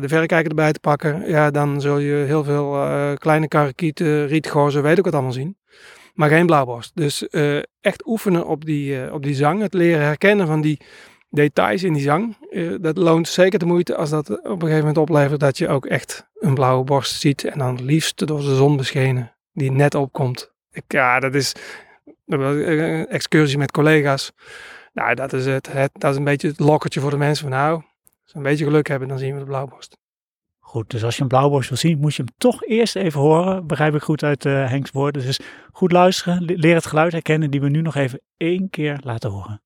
[0.00, 4.82] de verrekijker erbij te pakken, ja, dan zul je heel veel eh, kleine karakieten, rietgozen,
[4.82, 5.56] weet ik wat allemaal zien.
[6.14, 6.90] Maar geen blauwborst.
[6.94, 10.80] Dus eh, echt oefenen op die, op die zang, het leren herkennen van die
[11.30, 12.36] details in die zang.
[12.80, 15.86] dat loont zeker de moeite als dat op een gegeven moment oplevert dat je ook
[15.86, 17.44] echt een blauwe borst ziet.
[17.44, 20.52] En dan liefst door de zon beschenen, die net opkomt.
[20.70, 21.54] Ik, ja, dat is
[23.08, 24.32] excursie met collega's.
[24.92, 27.48] Nou, dat is, het, het, dat is een beetje het lokkertje voor de mensen.
[27.48, 27.74] Van nou,
[28.22, 29.96] als we een beetje geluk hebben, dan zien we de blauwborst.
[30.58, 33.66] Goed, dus als je een blauwborst wil zien, moet je hem toch eerst even horen.
[33.66, 35.22] Begrijp ik goed uit uh, Henks woorden.
[35.22, 35.40] Dus
[35.72, 39.30] goed luisteren, le- leer het geluid herkennen die we nu nog even één keer laten
[39.30, 39.62] horen.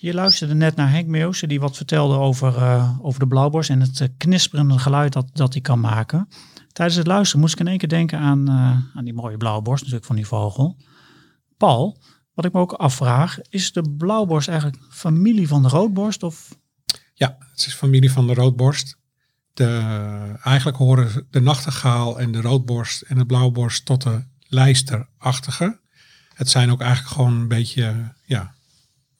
[0.00, 3.80] Je luisterde net naar Henk Meeuwse die wat vertelde over, uh, over de blauwborst en
[3.80, 6.28] het uh, knisperende geluid dat, dat hij kan maken.
[6.72, 9.80] Tijdens het luisteren moest ik in één keer denken aan, uh, aan die mooie blauwborst
[9.80, 10.76] natuurlijk van die vogel.
[11.56, 12.00] Paul,
[12.34, 16.22] wat ik me ook afvraag, is de blauwborst eigenlijk familie van de roodborst?
[16.22, 16.58] Of?
[17.14, 18.96] Ja, het is familie van de roodborst.
[19.54, 19.66] De,
[20.42, 25.80] eigenlijk horen de nachtegaal en de roodborst en de blauwborst tot de lijsterachtige.
[26.34, 28.56] Het zijn ook eigenlijk gewoon een beetje, ja,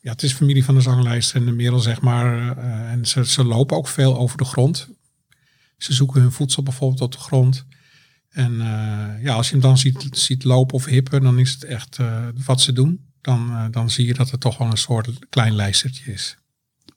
[0.09, 2.59] ja, het is familie van de zanglijst en de merel, zeg maar.
[2.59, 4.89] Uh, en ze, ze lopen ook veel over de grond.
[5.77, 7.65] Ze zoeken hun voedsel bijvoorbeeld op de grond.
[8.29, 11.65] En uh, ja, als je hem dan ziet, ziet lopen of hippen, dan is het
[11.65, 13.07] echt uh, wat ze doen.
[13.21, 16.37] Dan, dan zie je dat het toch wel een soort klein lijstertje is.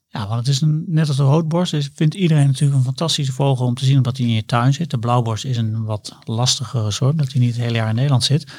[0.08, 1.72] Ja, want het is een, net als de roodborst.
[1.72, 4.74] Dus vindt iedereen natuurlijk een fantastische vogel om te zien omdat hij in je tuin
[4.74, 4.90] zit.
[4.90, 8.24] De blauwborst is een wat lastigere soort, dat hij niet het hele jaar in Nederland
[8.24, 8.52] zit.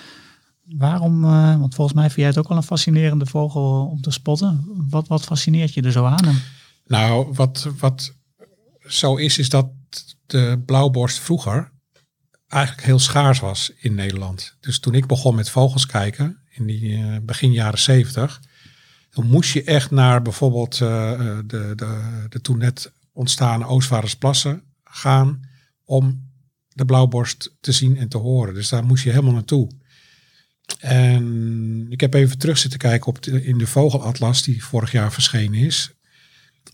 [0.63, 4.11] Waarom, uh, want volgens mij vind jij het ook wel een fascinerende vogel om te
[4.11, 4.65] spotten.
[4.89, 6.41] Wat, wat fascineert je er zo aan?
[6.85, 8.13] Nou, wat, wat
[8.87, 9.69] zo is, is dat
[10.25, 11.71] de blauwborst vroeger
[12.53, 14.57] eigenlijk heel schaars was in Nederland.
[14.59, 18.41] Dus toen ik begon met vogels kijken, in die uh, begin jaren zeventig,
[19.09, 24.63] Dan moest je echt naar bijvoorbeeld eh, eh, de, de, de toen net ontstane Oostvaardersplassen
[24.83, 25.41] gaan
[25.85, 26.31] om
[26.67, 28.53] de blauwborst te zien en te horen.
[28.53, 29.69] Dus daar moest je helemaal naartoe.
[30.79, 35.59] En ik heb even terug zitten kijken op in de vogelatlas die vorig jaar verschenen
[35.59, 35.93] is.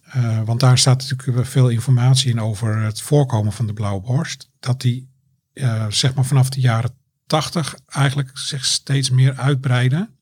[0.01, 4.49] Eh, want daar staat natuurlijk veel informatie in over het voorkomen van de blauwborst.
[4.59, 5.09] Dat die
[5.53, 10.19] uh, zeg maar vanaf de jaren 80 eigenlijk zich steeds meer uitbreiden.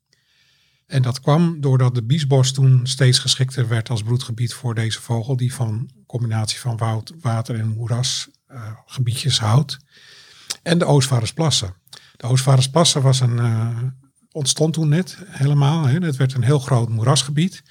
[0.86, 5.38] En dat kwam doordat de biesbos toen steeds geschikter werd als broedgebied voor deze vogel,
[5.38, 9.77] die van combinatie van woud, water en moerasgebiedjes uh, houdt.
[10.63, 11.75] En de Oostvaardersplassen.
[12.17, 13.77] De Oostvaardersplassen was een, uh,
[14.32, 15.86] ontstond toen net helemaal.
[15.86, 15.97] Hè.
[15.97, 17.63] Het werd een heel groot moerasgebied.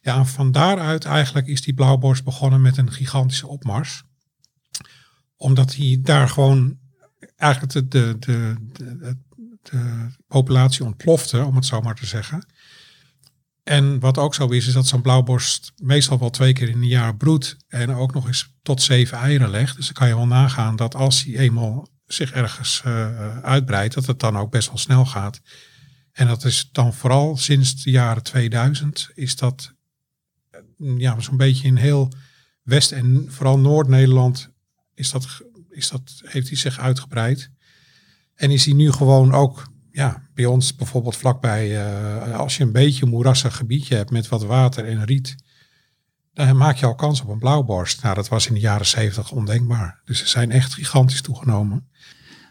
[0.00, 4.02] Ja, van daaruit eigenlijk is die blauwborst begonnen met een gigantische opmars.
[5.36, 6.78] Omdat hij daar gewoon
[7.36, 9.16] eigenlijk de, de, de, de,
[9.62, 12.46] de populatie ontplofte, om het zo maar te zeggen.
[13.62, 16.88] En wat ook zo is, is dat zo'n blauwborst meestal wel twee keer in een
[16.88, 19.76] jaar broedt en ook nog eens tot zeven eieren legt.
[19.76, 24.06] Dus dan kan je wel nagaan dat als hij eenmaal zich ergens uh, uitbreidt, dat
[24.06, 25.40] het dan ook best wel snel gaat.
[26.12, 29.74] En dat is dan vooral sinds de jaren 2000 is dat
[30.76, 32.12] ja, zo'n beetje in heel
[32.62, 34.50] West- en vooral Noord-Nederland
[34.94, 37.50] is dat, is dat, heeft hij zich uitgebreid.
[38.34, 42.72] En is hij nu gewoon ook ja, bij ons bijvoorbeeld vlakbij, uh, als je een
[42.72, 45.36] beetje een moerassig gebiedje hebt met wat water en riet,
[46.46, 48.02] dan maak je al kans op een blauwborst.
[48.02, 50.00] Nou, dat was in de jaren zeventig ondenkbaar.
[50.04, 51.88] Dus ze zijn echt gigantisch toegenomen.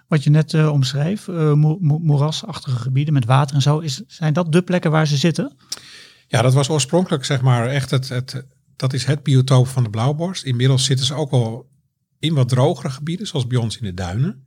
[0.08, 4.34] Wat je net uh, omschreef, uh, mo moerasachtige gebieden met water en zo, is, zijn
[4.34, 5.56] dat de plekken waar ze zitten?
[6.28, 8.46] Ja, dat was oorspronkelijk zeg maar echt het, het,
[8.76, 10.44] dat is het biotoop van de blauwborst.
[10.44, 11.70] Inmiddels zitten ze ook wel
[12.20, 14.47] in wat drogere gebieden, zoals bij ons in de duinen.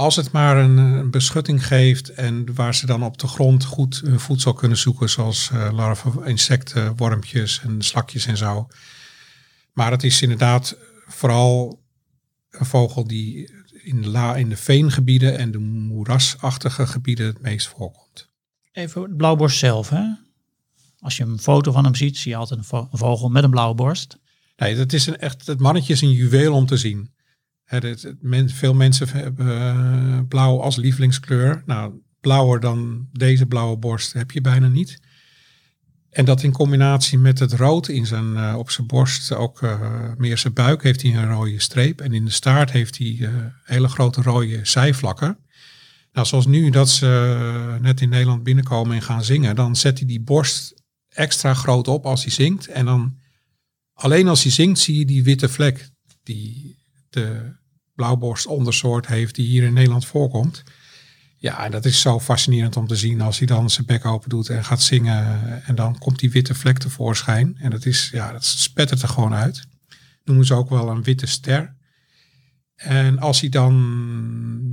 [0.00, 4.00] Als het maar een, een beschutting geeft en waar ze dan op de grond goed
[4.04, 8.68] hun voedsel kunnen zoeken, zoals uh, larven, insecten, wormpjes en slakjes en zo.
[9.72, 11.82] Maar het is inderdaad vooral
[12.50, 17.68] een vogel die in de, la, in de veengebieden en de moerasachtige gebieden het meest
[17.68, 18.28] voorkomt.
[18.72, 20.04] Even blauwborst zelf, hè?
[20.98, 23.44] Als je een foto van hem ziet, zie je altijd een, vo een vogel met
[23.44, 24.18] een blauwe borst.
[24.56, 27.10] Nee, dat is een echt, het mannetje is een juweel om te zien.
[27.78, 28.14] Het,
[28.46, 31.62] veel mensen hebben uh, blauw als lievelingskleur.
[31.66, 35.00] Nou, blauwer dan deze blauwe borst heb je bijna niet.
[36.10, 40.12] En dat in combinatie met het rood in zijn, uh, op zijn borst, ook uh,
[40.16, 42.00] meer zijn buik, heeft hij een rode streep.
[42.00, 43.30] En in de staart heeft hij
[43.64, 45.38] hele grote rode zijvlakken.
[46.12, 50.06] Nou, zoals nu dat ze net in Nederland binnenkomen en gaan zingen, dan zet hij
[50.06, 50.74] die borst
[51.08, 52.66] extra groot op als hij zingt.
[52.66, 53.18] En dan
[53.92, 55.90] alleen als hij zingt zie je die witte vlek
[56.22, 56.78] die
[57.10, 57.58] de
[58.00, 60.62] blauwborst ondersoort heeft die hier in Nederland voorkomt.
[61.36, 64.28] Ja, en dat is zo fascinerend om te zien als hij dan zijn bek open
[64.28, 65.62] doet en gaat zingen.
[65.64, 67.56] En dan komt die witte vlek tevoorschijn.
[67.58, 69.66] En dat is, ja, dat spettert er gewoon uit.
[70.24, 71.74] Noemen ze ook wel een witte ster.
[72.74, 73.74] En als hij dan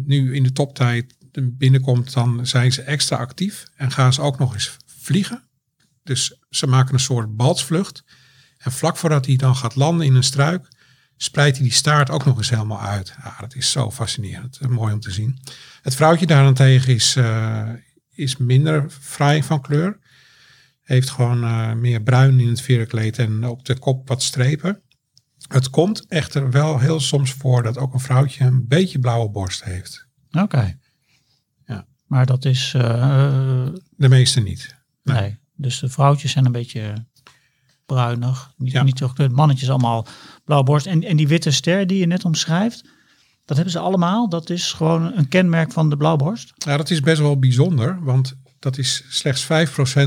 [0.06, 4.54] nu in de toptijd binnenkomt, dan zijn ze extra actief en gaan ze ook nog
[4.54, 5.44] eens vliegen.
[6.04, 8.04] Dus ze maken een soort balsvlucht.
[8.58, 10.68] En vlak voordat hij dan gaat landen in een struik,
[11.18, 13.16] spreidt hij die staart ook nog eens helemaal uit.
[13.24, 14.60] Ja, dat is zo fascinerend.
[14.70, 15.40] Mooi om te zien.
[15.82, 17.70] Het vrouwtje daarentegen is, uh,
[18.14, 20.00] is minder fraai van kleur.
[20.84, 24.82] Heeft gewoon uh, meer bruin in het verenkleed en op de kop wat strepen.
[25.48, 29.64] Het komt echter wel heel soms voor dat ook een vrouwtje een beetje blauwe borst
[29.64, 30.08] heeft.
[30.32, 30.44] Oké.
[30.44, 30.78] Okay.
[31.66, 31.88] Ja.
[32.06, 32.74] Maar dat is...
[32.76, 34.76] Uh, de meeste niet.
[35.04, 35.20] Nee.
[35.20, 35.40] nee.
[35.56, 37.06] Dus de vrouwtjes zijn een beetje
[37.86, 38.54] bruinig.
[38.58, 38.84] Niet, ja.
[38.84, 39.32] niet.
[39.32, 40.08] Mannetjes allemaal
[40.48, 40.86] blauwe borst.
[40.86, 42.84] En, en die witte ster die je net omschrijft,
[43.46, 44.30] dat hebben ze allemaal.
[44.30, 46.54] Dat is gewoon een kenmerk van de blauwborst.
[46.56, 48.04] Ja, dat is best wel bijzonder.
[48.04, 49.48] Want dat is slechts 5%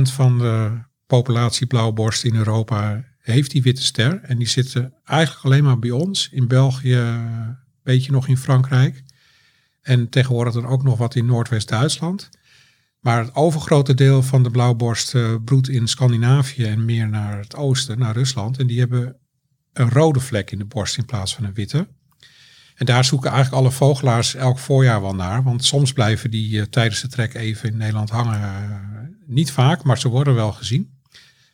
[0.03, 4.21] van de populatie blauwborst in Europa heeft die witte ster.
[4.23, 6.29] En die zitten eigenlijk alleen maar bij ons.
[6.33, 9.03] In België, een beetje nog in Frankrijk.
[9.83, 12.29] En tegenwoordig dan ook nog wat in Noordwest-Duitsland.
[13.01, 17.57] Maar het overgrote deel van de blauwborst uh, broedt in Scandinavië en meer naar het
[17.57, 18.59] oosten, naar Rusland.
[18.59, 19.17] En die hebben
[19.73, 21.89] een rode vlek in de borst in plaats van een witte.
[22.75, 25.43] En daar zoeken eigenlijk alle vogelaars elk voorjaar wel naar.
[25.43, 28.41] Want soms blijven die uh, tijdens de trek even in Nederland hangen.
[28.41, 30.99] Uh, niet vaak, maar ze worden wel gezien.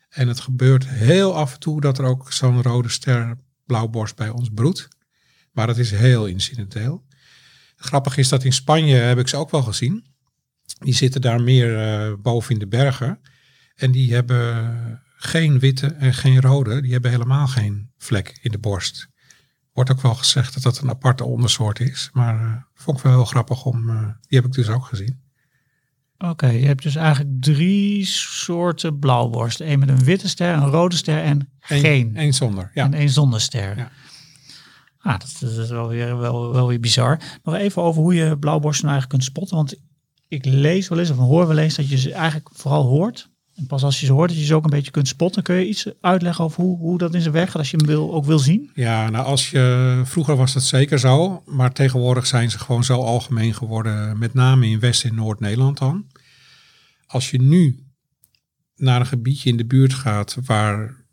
[0.09, 4.29] En het gebeurt heel af en toe dat er ook zo'n rode ster blauwborst bij
[4.29, 4.89] ons broedt.
[5.53, 7.05] Maar dat is heel incidenteel.
[7.77, 10.05] Grappig is dat in Spanje heb ik ze ook wel gezien.
[10.79, 13.21] Die zitten daar meer uh, boven in de bergen.
[13.75, 16.81] En die hebben geen witte en geen rode.
[16.81, 19.09] Die hebben helemaal geen vlek in de borst.
[19.73, 22.11] Wordt ook wel gezegd dat dat een aparte ondersoort is.
[22.13, 23.89] Maar uh, vond ik wel heel grappig om.
[23.89, 25.25] Uh, die heb ik dus ook gezien.
[26.19, 29.61] Oké, je hebt dus eigenlijk drie soorten blauwborst.
[29.61, 32.17] Eén met een witte ster, een rode ster en Eén- geen.
[32.17, 32.71] één zonder.
[32.75, 32.85] Ja.
[32.85, 33.77] En één zonder ster.
[33.77, 33.91] Ja.
[34.99, 37.21] Ah, dat, dat is wel weer, wel, wel weer bizar.
[37.43, 39.57] Nog even over hoe je blauwborsten nou eigenlijk kunt spotten.
[39.57, 39.75] Want
[40.29, 43.31] ik lees wel eens of hoor wel eens dat je ze eigenlijk vooral hoort.
[43.57, 45.43] En pas als je ze hoort dat je ze ook een beetje kunt spotten.
[45.43, 47.87] Kun je iets uitleggen over hoe, hoe dat in zijn werk gaat als je hem
[47.87, 48.71] wil, ook wil zien?
[48.75, 53.01] Ja, nou als je, vroeger was dat zeker zo, maar tegenwoordig zijn ze gewoon zo
[53.01, 56.07] algemeen geworden, met name in West- en Noord-Nederland dan.
[57.07, 57.85] Als je nu
[58.77, 61.05] naar een gebiedje in de buurt gaat waar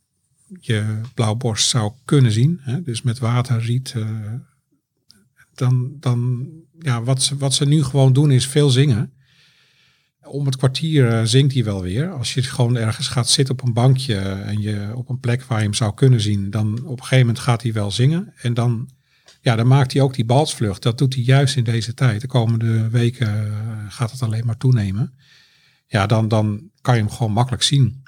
[0.59, 4.33] je blauwborst zou kunnen zien, hè, dus met waterriet, eh,
[5.55, 6.47] dan, dan
[6.79, 9.12] ja, wat ze, wat ze nu gewoon doen is veel zingen.
[10.23, 12.11] Om het kwartier eh, zingt hij wel weer.
[12.11, 15.57] Als je gewoon ergens gaat zitten op een bankje en je op een plek waar
[15.57, 18.33] je hem zou kunnen zien, dan op een gegeven moment gaat hij wel zingen.
[18.41, 18.89] En dan,
[19.41, 20.81] ja, dan maakt hij ook die balsvlucht.
[20.81, 22.21] Dat doet hij juist in deze tijd.
[22.21, 25.13] De komende weken eh, gaat het alleen maar toenemen.
[25.87, 28.03] Ja, dan, dan kan je hem gewoon makkelijk zien.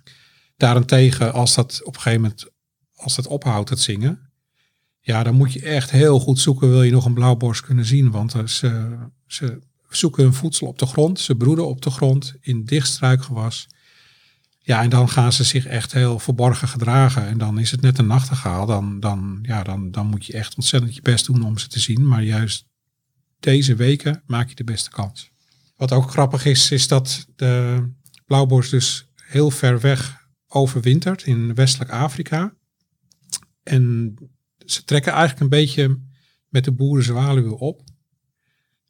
[0.57, 2.45] Daarentegen, als dat op een gegeven moment,
[2.93, 4.25] als dat ophoudt, het zingen,
[4.99, 8.11] ja, dan moet je echt heel goed zoeken, wil je nog een blauwborst kunnen zien.
[8.11, 8.97] Want eh, ze,
[9.27, 13.67] ze zoeken hun voedsel op de grond, ze broeden op de grond in dicht struikgewas.
[14.59, 17.27] Ja, en dan gaan ze zich echt heel verborgen gedragen.
[17.27, 18.65] En dan is het net een nachtegaal.
[18.65, 21.79] Dan, dan, ja, dan, dan moet je echt ontzettend je best doen om ze te
[21.79, 22.07] zien.
[22.07, 22.65] Maar juist
[23.39, 25.31] deze weken maak je de beste kans.
[25.75, 27.83] Wat ook grappig is, is dat de
[28.25, 32.55] blauwborst dus heel ver weg overwintert in westelijk Afrika.
[33.63, 34.15] En
[34.65, 35.99] ze trekken eigenlijk een beetje
[36.49, 37.81] met de boerenzwaluwen op,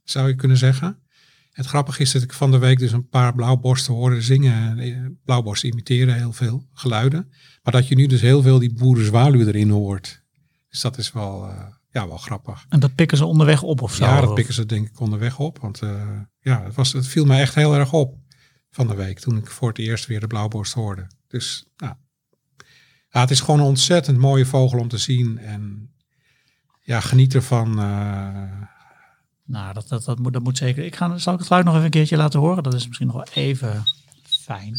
[0.05, 0.99] zou je kunnen zeggen.
[1.55, 4.79] Het grappige is dat ik van de week dus een paar blauwborsten hoorde zingen.
[4.79, 7.31] Eh, Blauwborsten imiteren heel veel geluiden.
[7.63, 10.23] Maar dat je nu dus heel veel die boerenzwaluwen erin hoort.
[10.69, 12.65] Dus dat is wel, eh, ja, wel grappig.
[12.69, 14.05] En dat pikken ze onderweg op of zo?
[14.05, 15.59] Ja, dat pikken ze denk ik onderweg op.
[15.59, 18.17] Want eh, ja, het, was, het viel mij echt heel erg op
[18.69, 19.19] van de week.
[19.19, 21.07] Toen ik voor het eerst weer de blauwborst hoorde.
[21.27, 21.93] Dus nou,
[23.09, 25.37] ja, het is gewoon een ontzettend mooie vogel om te zien.
[25.37, 25.93] En
[26.81, 27.79] ja, geniet ervan.
[29.45, 30.86] Nou, dat, dat, dat, moet, dat moet zeker.
[30.86, 32.63] Ik ga, zal ik het geluid nog even een keertje laten horen?
[32.63, 33.84] Dat is misschien nog wel even
[34.23, 34.73] fijn.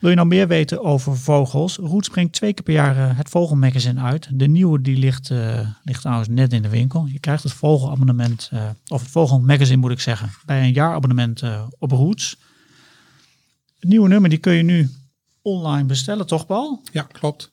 [0.00, 1.76] Wil je nou meer weten over vogels?
[1.76, 4.28] Roots brengt twee keer per jaar eh, het Vogelmagazine uit.
[4.32, 7.06] De nieuwe die ligt, eh, ligt trouwens net in de winkel.
[7.06, 11.42] Je krijgt het Vogelabonnement, eh, of het Vogelmagazine moet ik zeggen, bij een jaarabonnement
[11.78, 12.36] op Roots.
[13.78, 14.90] Het nieuwe nummer die kun je nu
[15.42, 16.82] online bestellen, toch Paul?
[16.92, 17.52] ja, klopt.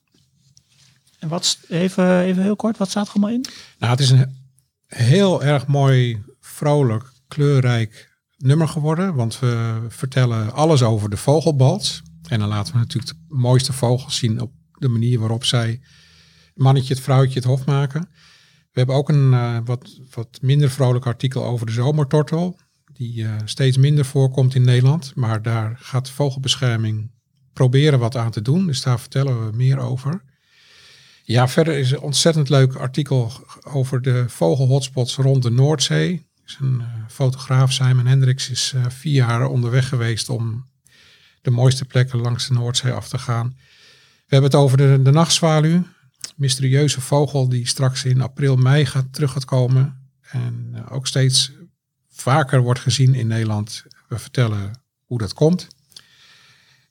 [1.19, 3.45] En wat, even, even heel kort, wat staat er allemaal in?
[3.79, 4.35] Nou, het is een
[4.85, 9.15] heel erg mooi, vrolijk, kleurrijk nummer geworden.
[9.15, 12.01] Want we vertellen alles over de vogelbals.
[12.29, 15.69] En dan laten we natuurlijk de mooiste vogels zien op de manier waarop zij
[16.47, 18.01] het mannetje, het vrouwtje, het hof maken.
[18.71, 22.59] We hebben ook een eh, wat, wat minder vrolijk artikel over de zomertortel.
[22.93, 25.15] Die eh, steeds minder voorkomt in Nederland.
[25.15, 27.11] Maar daar gaat vogelbescherming
[27.57, 28.65] proberen wat aan te doen.
[28.65, 30.21] Dus daar vertellen we meer over.
[31.23, 33.31] Ja, verder is een ontzettend leuk artikel
[33.63, 36.25] over de vogelhotspots rond de Noordzee.
[36.59, 40.65] Een eh, fotograaf, Simon Hendricks, is eh, vier jaar onderweg geweest om
[41.41, 43.47] de mooiste plekken langs de Noordzee af te gaan.
[44.27, 45.83] We hebben het over de, de nachtzwaluw,
[46.35, 50.09] mysterieuze vogel die straks in april, mei gaat, terug gaat komen.
[50.21, 51.51] En eh, ook steeds
[52.09, 53.83] vaker wordt gezien in Nederland.
[54.07, 54.71] We vertellen
[55.05, 55.67] hoe dat komt.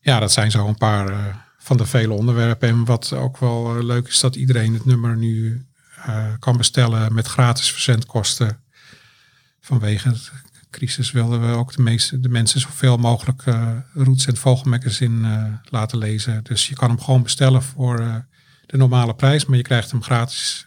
[0.06, 1.24] Ja, dat zijn zo een paar eh,
[1.58, 2.68] van de vele onderwerpen.
[2.68, 5.66] En wat ook wel eh, leuk is, dat iedereen het nummer nu
[6.04, 8.58] eh, kan bestellen met gratis verzendkosten.
[9.60, 10.18] Vanwege de
[10.70, 15.52] crisis wilden we ook de, meeste, de mensen zoveel mogelijk eh Roots en Vogelmagazine eh
[15.70, 16.44] laten lezen.
[16.44, 18.24] Dus je kan hem gewoon bestellen voor
[18.66, 20.66] de normale prijs, maar je krijgt hem gratis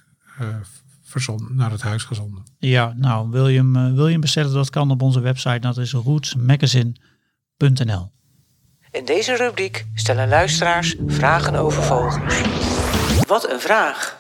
[1.04, 2.44] verzonden, naar het huis gezonden.
[2.58, 4.54] Ja, nou, wil je hem, wil je hem bestellen?
[4.54, 5.60] Dat kan op onze website.
[5.60, 8.12] Dat is rootsmagazine.nl.
[8.92, 12.42] In deze rubriek stellen luisteraars vragen over vogels.
[13.28, 14.18] Wat een vraag!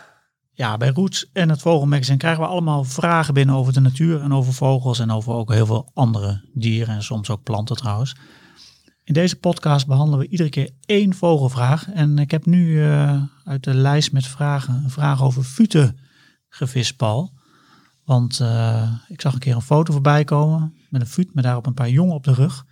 [0.51, 4.33] Ja, bij Roots en het Vogelmagazine krijgen we allemaal vragen binnen over de natuur en
[4.33, 8.15] over vogels en over ook heel veel andere dieren en soms ook planten trouwens.
[9.03, 11.89] In deze podcast behandelen we iedere keer één vogelvraag.
[11.89, 15.99] En ik heb nu eh, uit de lijst met vragen een vraag over futen
[16.49, 17.33] gevist, Paul.
[18.05, 21.65] Want eh, ik zag een keer een foto voorbij komen met een fut met daarop
[21.65, 22.65] een paar jongen op de rug.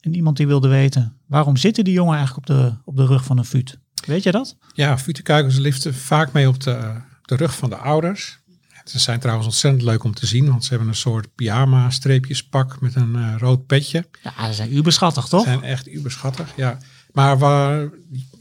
[0.00, 3.24] En iemand die wilde weten, waarom zitten die jongen eigenlijk op de, op de rug
[3.24, 3.78] van een fut?
[4.06, 4.56] Weet je dat?
[4.72, 8.38] Ja, futenkuikens liften vaak mee op de, de rug van de ouders.
[8.84, 12.94] Ze zijn trouwens ontzettend leuk om te zien, want ze hebben een soort pyjama-streepjespak met
[12.94, 14.06] een eh, rood petje.
[14.22, 15.44] Ja, ze zijn uberschattig, toch?
[15.44, 16.78] zijn echt uberschattig, ja.
[17.12, 17.90] Maar waar,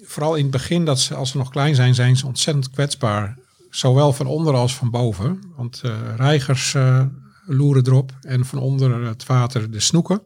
[0.03, 3.38] vooral in het begin, dat ze, als ze nog klein zijn, zijn ze ontzettend kwetsbaar.
[3.70, 5.39] Zowel van onder als van boven.
[5.55, 7.05] Want eh reigers eh,
[7.45, 10.22] loeren erop en van onder het water de snoeken.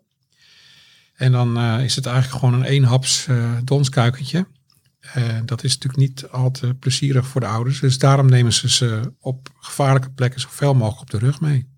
[1.14, 4.47] En dan eh, is het eigenlijk gewoon een eenhaps eh donskuikentje.
[5.14, 7.80] En dat is natuurlijk niet al te plezierig voor de ouders.
[7.80, 11.72] Dus daarom nemen ze ze op gevaarlijke plekken zoveel mogelijk op de rug mee.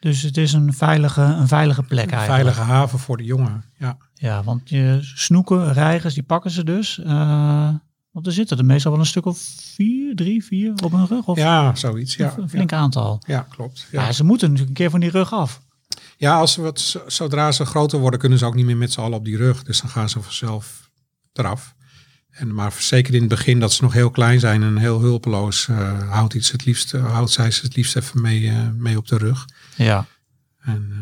[0.00, 2.42] Dus het is een veilige, een veilige plek Een eigenlijk.
[2.54, 3.64] veilige haven voor de jongen.
[3.78, 3.96] Ja.
[4.14, 6.98] Ja, want je snoeken, reigers, die pakken ze dus.
[6.98, 7.70] eh,
[8.10, 9.38] want er zitten er meestal wel een stuk of
[9.74, 11.26] vier, drie, vier op hun rug.
[11.26, 12.16] Of ja, zoiets.
[12.16, 13.22] Ja, een flink aantal.
[13.26, 13.34] ja.
[13.34, 13.86] ja klopt.
[13.90, 14.02] Ja.
[14.04, 14.12] Ja.
[14.12, 15.60] ze moeten natuurlijk een keer van die rug af.
[16.20, 19.00] Ja, als ze wat, zodra ze groter worden, kunnen ze ook niet meer met z'n
[19.00, 19.62] allen op die rug.
[19.62, 20.90] Dus dan gaan ze vanzelf
[21.32, 21.74] eraf.
[22.30, 25.68] En, maar zeker in het begin dat ze nog heel klein zijn en heel hulpeloos,
[25.68, 28.96] eh, houdt, iets het liefst, eh, houdt zij ze het liefst even mee, eh, mee
[28.96, 29.44] op de rug.
[29.76, 30.06] Ja,
[30.58, 30.92] En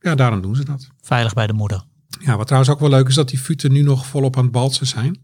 [0.00, 0.88] ja, daarom doen ze dat.
[1.00, 1.84] veilig bij de moeder.
[2.20, 4.52] Ja, wat trouwens ook wel leuk is dat die futen nu nog volop aan het
[4.52, 5.20] balsen zijn.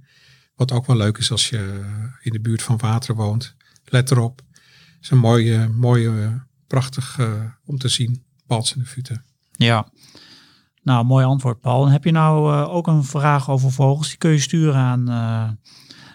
[0.54, 1.84] Wat ook wel leuk is als je
[2.22, 3.54] in de buurt van water woont.
[3.84, 4.42] Let erop.
[4.50, 7.18] Het is een mooie, mooie prachtig
[7.64, 9.24] om te zien, balsende futen.
[9.62, 9.86] Ja.
[10.82, 11.86] Nou, mooi antwoord, Paul.
[11.86, 14.08] En heb je nou eh, ook een vraag over vogels?
[14.08, 15.48] Die kun je sturen aan, eh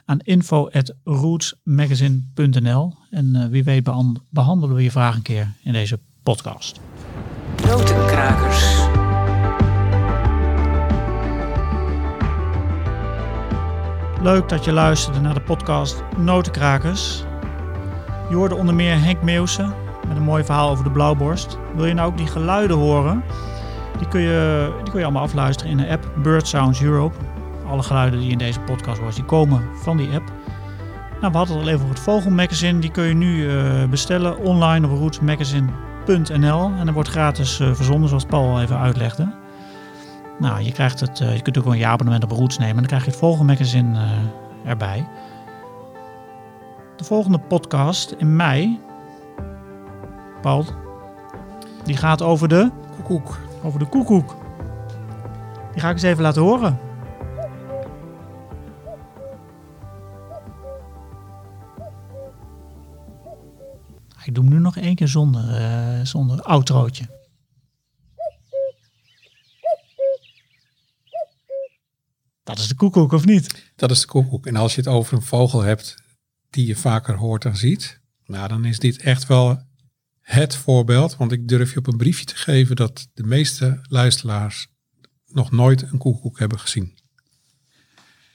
[0.05, 2.93] aan info.rootsmagazine.nl.
[3.09, 6.79] En eh, wie weet behan- behandelen we je vraag een keer in deze podcast.
[7.65, 8.75] Notenkrakers.
[14.21, 17.23] Leuk dat je luisterde naar de podcast Notenkrakers.
[18.29, 19.73] Je hoorde onder meer Henk Meeuwsen
[20.27, 21.57] mooi verhaal over de blauwborst.
[21.75, 23.23] Wil je nou ook die geluiden horen?
[23.97, 27.15] Die kun je, die kun je allemaal afluisteren in de app Bird Sounds Europe.
[27.67, 30.31] Alle geluiden die in deze podcast hoort, die komen van die app.
[31.21, 32.79] Nou, we hadden het al even over het Vogelmagazine.
[32.79, 36.71] Die kun je nu eh, bestellen online op rootsmagazine.nl.
[36.79, 39.33] En dat wordt gratis eh, verzonden, zoals Paul al even uitlegde.
[40.39, 42.73] Nou, je krijgt het, eh, je kunt ook een jaarabonnement op Roots nemen.
[42.73, 43.99] En dan krijg je het Vogelmagazine
[44.65, 45.07] erbij.
[46.95, 48.79] De volgende podcast in mei,
[50.41, 50.65] Paul,
[51.83, 53.39] die gaat over de, Koekoek.
[53.63, 54.35] over de koekoek.
[55.71, 56.79] Die ga ik eens even laten horen.
[64.23, 67.05] Ik doe hem nu nog één keer zonder, eh, zonder outrootje.
[72.43, 73.71] Dat is de koekoek, of niet?
[73.75, 74.45] Dat is de koekoek.
[74.45, 75.95] En als je het over een vogel hebt
[76.49, 79.66] die je vaker hoort en ziet, nou dan is dit echt wel
[80.27, 81.15] het voorbeeld.
[81.15, 84.67] Want ik durf je op een briefje te geven dat de meeste luisteraars
[85.27, 86.97] nog nooit een koekoek hebben gezien.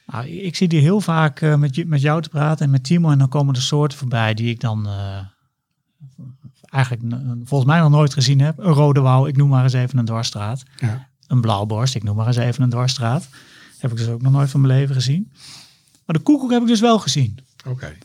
[0.06, 3.10] Nou, ik zie die heel vaak eh, met, met jou te praten en met Timo.
[3.10, 5.18] En dan komen er soorten voorbij die ik dan eh,
[6.70, 7.02] eigenlijk
[7.44, 8.58] volgens mij nog nooit gezien heb.
[8.58, 10.62] Een rode wouw, ik noem maar eens even een dwarsstraat.
[10.76, 11.08] Ja.
[11.26, 13.28] Een blauwborst, ik noem maar eens even een dwarsstraat.
[13.78, 15.32] Heb ik dus ook nog nooit van mijn leven gezien.
[16.06, 17.38] Maar de koekoek heb ik dus wel gezien.
[17.66, 17.96] Oké.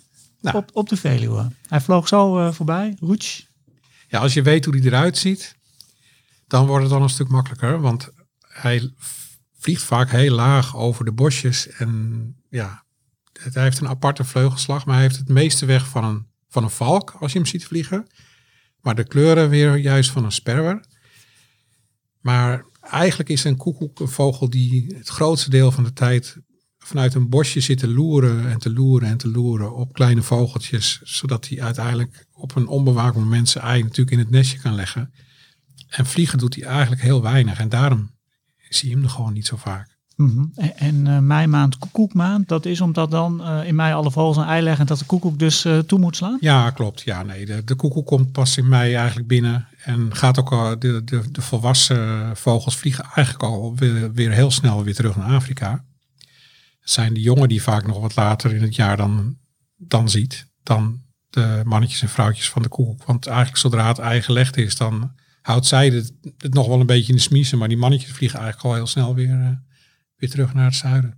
[0.42, 0.58] Nou.
[0.58, 1.48] Op, op de Veluwe.
[1.68, 2.96] Hij vloog zo eh, voorbij.
[3.00, 3.47] Roets.
[4.08, 5.56] Ja, als je weet hoe die eruit ziet,
[6.48, 7.82] dan wordt het dan een stuk makkelijker.
[7.82, 8.94] Want hij
[9.58, 11.68] vliegt vaak heel laag over de bosjes.
[11.68, 12.84] En ja,
[13.42, 16.64] het- hij heeft een aparte vleugelslag, maar hij heeft het meeste weg van een, van
[16.64, 18.08] een valk als je hem ziet vliegen.
[18.82, 20.86] Maar de kleuren weer juist van een sperwer.
[22.22, 26.38] Maar eigenlijk is een koekoek een vogel die het grootste deel van de tijd
[26.78, 31.02] vanuit een bosje zit te loeren en te loeren en te loeren op kleine vogeltjes.
[31.04, 35.14] Zodat hij uiteindelijk op een onbewaakt moment zijn ei natuurlijk in het nestje kan leggen.
[35.88, 37.60] En vliegen doet hij eigenlijk heel weinig.
[37.60, 38.12] En daarom
[38.70, 39.98] zie je hem er gewoon niet zo vaak.
[40.16, 40.46] Mhm.
[40.56, 42.48] En, en eh, maand koekoekmaand.
[42.48, 44.82] Dat is omdat dan eh, in mei alle vogels een ei leggen.
[44.82, 46.38] En dat de koekoek dus eh, toe moet slaan.
[46.40, 47.02] Ja, klopt.
[47.02, 49.68] Ja, nee, de, de koekoek komt pas in mei eigenlijk binnen.
[49.84, 54.52] En gaat ook al, de, de, de volwassen vogels vliegen eigenlijk al weer, weer heel
[54.52, 55.86] snel weer terug naar Afrika.
[56.80, 59.38] Het zijn de jongen die vaak nog wat later in het jaar dan,
[59.78, 60.48] dan ziet.
[60.64, 61.02] Dan
[61.44, 63.04] de mannetjes en vrouwtjes van de koekoek.
[63.04, 65.12] Want eigenlijk zodra het ei gelegd is, dan
[65.42, 67.58] houdt zij het, het nog wel een beetje in de smiezen.
[67.58, 69.50] Maar die mannetjes vliegen eigenlijk al heel snel weer, eh,
[70.16, 71.18] weer terug naar het zuiden.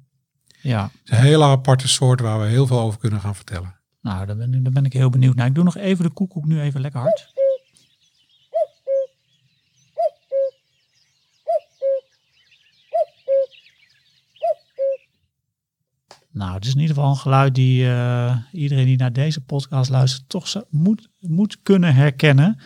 [0.62, 0.84] Ja.
[0.84, 3.76] Het is een hele aparte soort waar we heel veel over kunnen gaan vertellen.
[4.02, 5.48] Nou, daar ben, ik- daar ben ik heel benieuwd naar.
[5.48, 7.32] Ik doe nog even de koekoek nu even lekker hard.
[16.40, 19.90] Nou, het is in ieder geval een geluid die eh, iedereen die naar deze podcast
[19.90, 22.58] luistert toch moet, moet kunnen herkennen.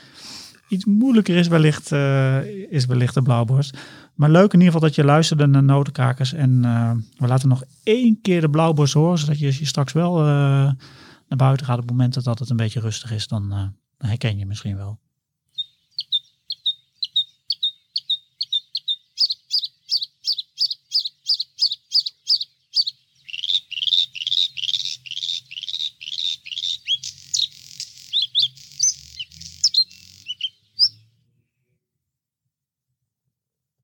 [0.67, 3.77] Iets moeilijker is wellicht, eh, is wellicht de blauwborst.
[4.15, 6.33] Maar leuk in ieder geval dat je luisterde naar notenkakers.
[6.33, 10.15] En eh, we laten nog één keer de blauwborst horen, zodat je, je straks wel
[11.27, 14.75] naar buiten gaat op momenten dat het een beetje rustig is, dan herken je misschien
[14.75, 14.99] wel.